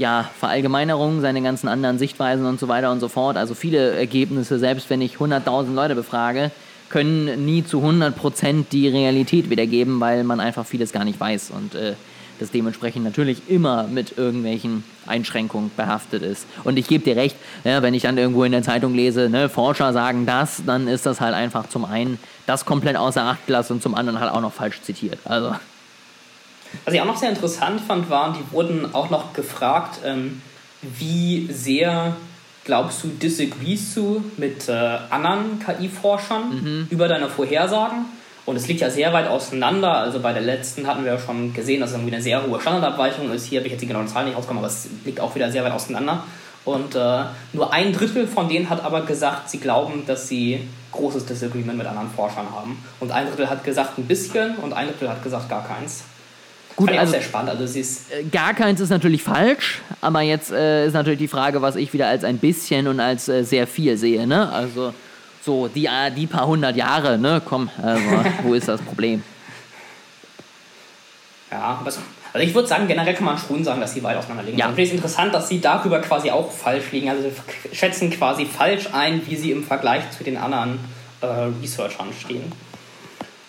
[0.00, 3.36] ja, Verallgemeinerungen, seine ganzen anderen Sichtweisen und so weiter und so fort.
[3.36, 6.50] Also viele Ergebnisse, selbst wenn ich 100.000 Leute befrage,
[6.88, 11.74] können nie zu 100% die Realität wiedergeben, weil man einfach vieles gar nicht weiß und
[11.74, 11.92] äh,
[12.38, 16.46] das dementsprechend natürlich immer mit irgendwelchen Einschränkungen behaftet ist.
[16.64, 19.50] Und ich gebe dir recht, ja, wenn ich dann irgendwo in der Zeitung lese, ne,
[19.50, 23.74] Forscher sagen das, dann ist das halt einfach zum einen das komplett außer Acht gelassen
[23.74, 25.18] und zum anderen halt auch noch falsch zitiert.
[25.26, 25.54] Also,
[26.84, 30.42] Was ich auch noch sehr interessant fand, waren, die wurden auch noch gefragt, ähm,
[30.82, 32.16] wie sehr
[32.64, 34.72] glaubst du, disagreest du mit äh,
[35.10, 38.06] anderen KI-Forschern über deine Vorhersagen?
[38.46, 39.92] Und es liegt ja sehr weit auseinander.
[39.92, 42.60] Also bei der letzten hatten wir ja schon gesehen, dass es irgendwie eine sehr hohe
[42.60, 43.46] Standardabweichung ist.
[43.46, 45.62] Hier habe ich jetzt die genauen Zahlen nicht rausgekommen, aber es liegt auch wieder sehr
[45.62, 46.24] weit auseinander.
[46.64, 51.26] Und äh, nur ein Drittel von denen hat aber gesagt, sie glauben, dass sie großes
[51.26, 52.82] Disagreement mit anderen Forschern haben.
[52.98, 56.04] Und ein Drittel hat gesagt ein bisschen und ein Drittel hat gesagt gar keins.
[56.80, 57.50] Gut, also sehr spannend.
[57.50, 61.28] Also sie ist äh, gar keins ist natürlich falsch, aber jetzt äh, ist natürlich die
[61.28, 64.26] Frage, was ich wieder als ein bisschen und als äh, sehr viel sehe.
[64.26, 64.50] Ne?
[64.50, 64.94] Also
[65.42, 67.42] so die, äh, die paar hundert Jahre, ne?
[67.44, 68.02] Komm, also,
[68.44, 69.22] wo ist das Problem?
[71.50, 71.98] Ja, es,
[72.32, 74.56] also ich würde sagen, generell kann man schon sagen, dass sie weit auseinander liegen.
[74.56, 74.68] Ja.
[74.68, 77.10] Und ich finde es interessant, dass sie darüber quasi auch falsch liegen.
[77.10, 80.78] Also sie schätzen quasi falsch ein, wie sie im Vergleich zu den anderen
[81.20, 81.26] äh,
[81.60, 82.50] Researchern stehen.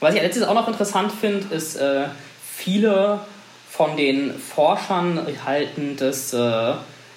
[0.02, 2.08] Was ich letztes auch noch interessant finde, ist, äh,
[2.64, 3.20] viele
[3.70, 6.74] von den Forschern halten das äh,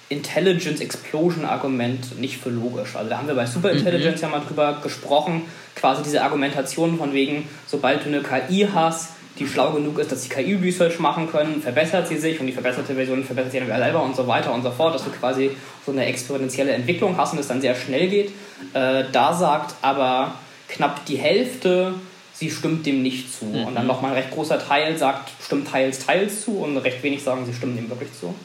[0.09, 2.95] Intelligence Explosion Argument nicht für logisch.
[2.95, 5.43] Also da haben wir bei Superintelligence ja mal drüber gesprochen,
[5.75, 10.23] quasi diese Argumentation von wegen, sobald du eine KI hast, die schlau genug ist, dass
[10.23, 13.79] sie KI-Research machen können, verbessert sie sich und die verbesserte Version verbessert sich dann wieder
[13.79, 15.51] selber und so weiter und so fort, dass du quasi
[15.85, 18.31] so eine exponentielle Entwicklung hast und es dann sehr schnell geht.
[18.73, 20.35] Äh, da sagt aber
[20.69, 21.95] knapp die Hälfte,
[22.35, 23.45] sie stimmt dem nicht zu.
[23.45, 27.23] Und dann nochmal ein recht großer Teil sagt, stimmt teils, teils zu und recht wenig
[27.23, 28.35] sagen, sie stimmen dem wirklich zu.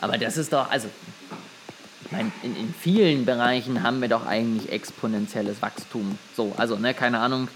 [0.00, 0.88] Aber das ist doch, also,
[2.04, 6.18] ich meine, in, in vielen Bereichen haben wir doch eigentlich exponentielles Wachstum.
[6.36, 7.48] So, also, ne, keine Ahnung,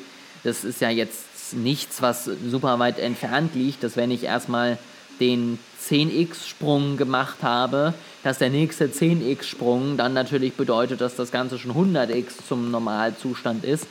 [0.42, 4.78] das ist ja jetzt nichts, was super weit entfernt liegt, dass wenn ich erstmal
[5.20, 5.58] den
[5.88, 7.94] 10x-Sprung gemacht habe,
[8.24, 13.86] dass der nächste 10x-Sprung dann natürlich bedeutet, dass das Ganze schon 100x zum Normalzustand ist.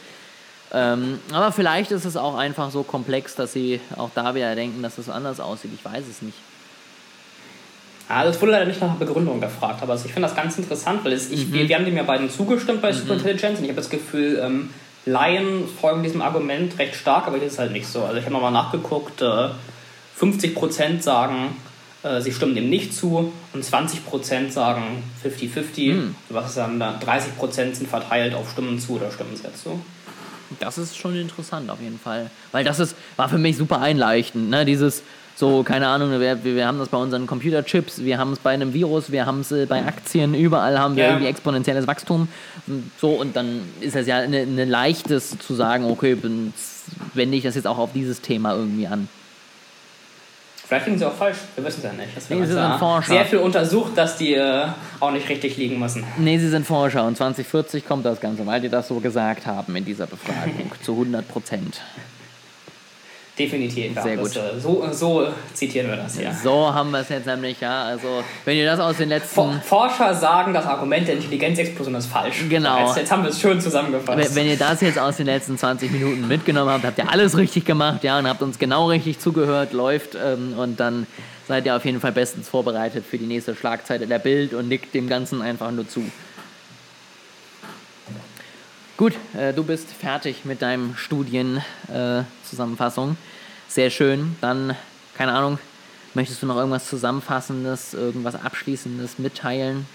[0.73, 4.81] Ähm, aber vielleicht ist es auch einfach so komplex, dass sie auch da wieder denken,
[4.81, 5.71] dass es anders aussieht.
[5.73, 6.37] Ich weiß es nicht.
[8.09, 11.05] Also es wurde leider nicht nach Begründung gefragt, aber also ich finde das ganz interessant,
[11.05, 13.81] weil es, ich, wir, wir haben dem ja beiden zugestimmt bei Superintelligence und ich habe
[13.81, 14.69] das Gefühl, ähm,
[15.05, 18.03] Laien folgen diesem Argument recht stark, aber das ist halt nicht so.
[18.03, 19.49] Also ich habe nochmal nachgeguckt, äh,
[20.19, 21.55] 50% sagen,
[22.03, 25.91] äh, sie stimmen dem nicht zu und 20% sagen 50-50.
[26.29, 26.99] Was ist dann da?
[26.99, 29.79] 30% sind verteilt auf Stimmen zu oder Stimmen sehr zu.
[30.59, 32.29] Das ist schon interessant auf jeden Fall.
[32.51, 34.49] Weil das ist, war für mich super einleuchtend.
[34.49, 34.65] Ne?
[34.65, 35.03] Dieses,
[35.35, 38.71] So, keine Ahnung, wir, wir haben das bei unseren Computerchips, wir haben es bei einem
[38.71, 41.09] Virus, wir haben es äh, bei Aktien, überall haben wir ja.
[41.09, 42.27] irgendwie exponentielles Wachstum.
[43.01, 46.15] So, und dann ist es ja eine, eine leichtes zu sagen, okay,
[47.15, 49.07] wende ich das jetzt auch auf dieses Thema irgendwie an.
[50.65, 52.29] Vielleicht liegen sie auch falsch, wir wissen es ja nicht.
[52.29, 53.13] Nee, sie sind Forscher.
[53.13, 54.67] Sehr viel untersucht, dass die äh,
[54.99, 56.05] auch nicht richtig liegen müssen.
[56.17, 59.75] Nee, sie sind Forscher und 2040 kommt das Ganze, weil die das so gesagt haben
[59.75, 61.81] in dieser Befragung, zu 100 Prozent.
[63.37, 64.03] Definitiv, ja.
[64.03, 64.35] Sehr gut.
[64.35, 66.31] Das, äh, so, so zitieren wir das, ja.
[66.33, 67.83] So haben wir es jetzt nämlich, ja.
[67.85, 69.59] Also, wenn ihr das aus den letzten.
[69.61, 72.43] Forscher sagen, das Argument der Intelligenzexplosion ist falsch.
[72.47, 72.85] Genau.
[72.85, 74.17] Jetzt, jetzt haben wir es schön zusammengefasst.
[74.17, 77.35] Wenn, wenn, ihr das jetzt aus den letzten 20 Minuten mitgenommen habt, habt ihr alles
[77.35, 81.07] richtig gemacht, ja, und habt uns genau richtig zugehört, läuft, ähm, und dann
[81.47, 84.93] seid ihr auf jeden Fall bestens vorbereitet für die nächste Schlagzeile der Bild und nickt
[84.93, 86.03] dem Ganzen einfach nur zu.
[88.95, 93.13] Gut, äh, du bist fertig mit deinem Studienzusammenfassung.
[93.13, 93.15] Äh,
[93.67, 94.35] Sehr schön.
[94.39, 94.75] Dann,
[95.17, 95.57] keine Ahnung,
[96.13, 99.87] möchtest du noch irgendwas Zusammenfassendes, irgendwas Abschließendes mitteilen?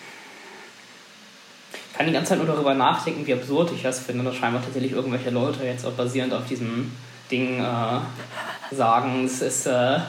[1.92, 4.64] Ich kann die ganze Zeit nur darüber nachdenken, wie absurd ich das finde, dass scheinbar
[4.64, 6.90] tatsächlich irgendwelche Leute jetzt auch basierend auf diesem
[7.30, 8.00] Ding äh,
[8.74, 10.00] sagen, es ist äh,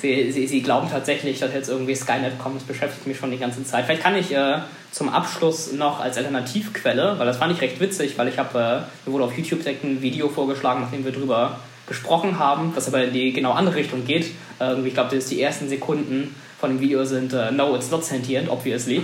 [0.00, 2.56] sie, sie, sie glauben tatsächlich, dass jetzt irgendwie Skynet kommt.
[2.56, 3.84] Das beschäftigt mich schon die ganze Zeit.
[3.84, 4.58] Vielleicht kann ich äh,
[4.90, 9.08] zum Abschluss noch als Alternativquelle, weil das fand ich recht witzig, weil ich habe, äh,
[9.08, 13.04] mir wurde auf YouTube direkt ein Video vorgeschlagen, nachdem wir drüber gesprochen haben, das aber
[13.04, 14.32] in die genau andere Richtung geht.
[14.60, 18.48] Äh, ich glaube, die ersten Sekunden von dem Video sind äh, No, it's not sentient,
[18.48, 18.98] obviously.
[18.98, 19.02] Äh,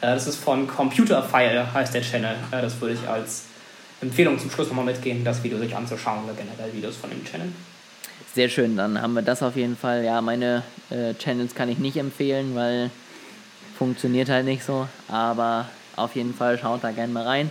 [0.00, 2.36] das ist von Computerfile, heißt der Channel.
[2.50, 3.44] Äh, das würde ich als
[4.00, 7.48] Empfehlung zum Schluss nochmal mitgehen, das Video sich anzuschauen oder generell Videos von dem Channel.
[8.34, 10.04] Sehr schön, dann haben wir das auf jeden Fall.
[10.04, 12.90] Ja, meine äh, Channels kann ich nicht empfehlen, weil
[13.76, 14.88] funktioniert halt nicht so.
[15.08, 17.50] Aber auf jeden Fall schaut da gerne mal rein.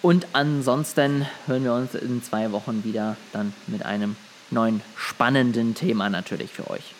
[0.00, 4.16] Und ansonsten hören wir uns in zwei Wochen wieder dann mit einem
[4.50, 6.94] neuen spannenden Thema natürlich für euch.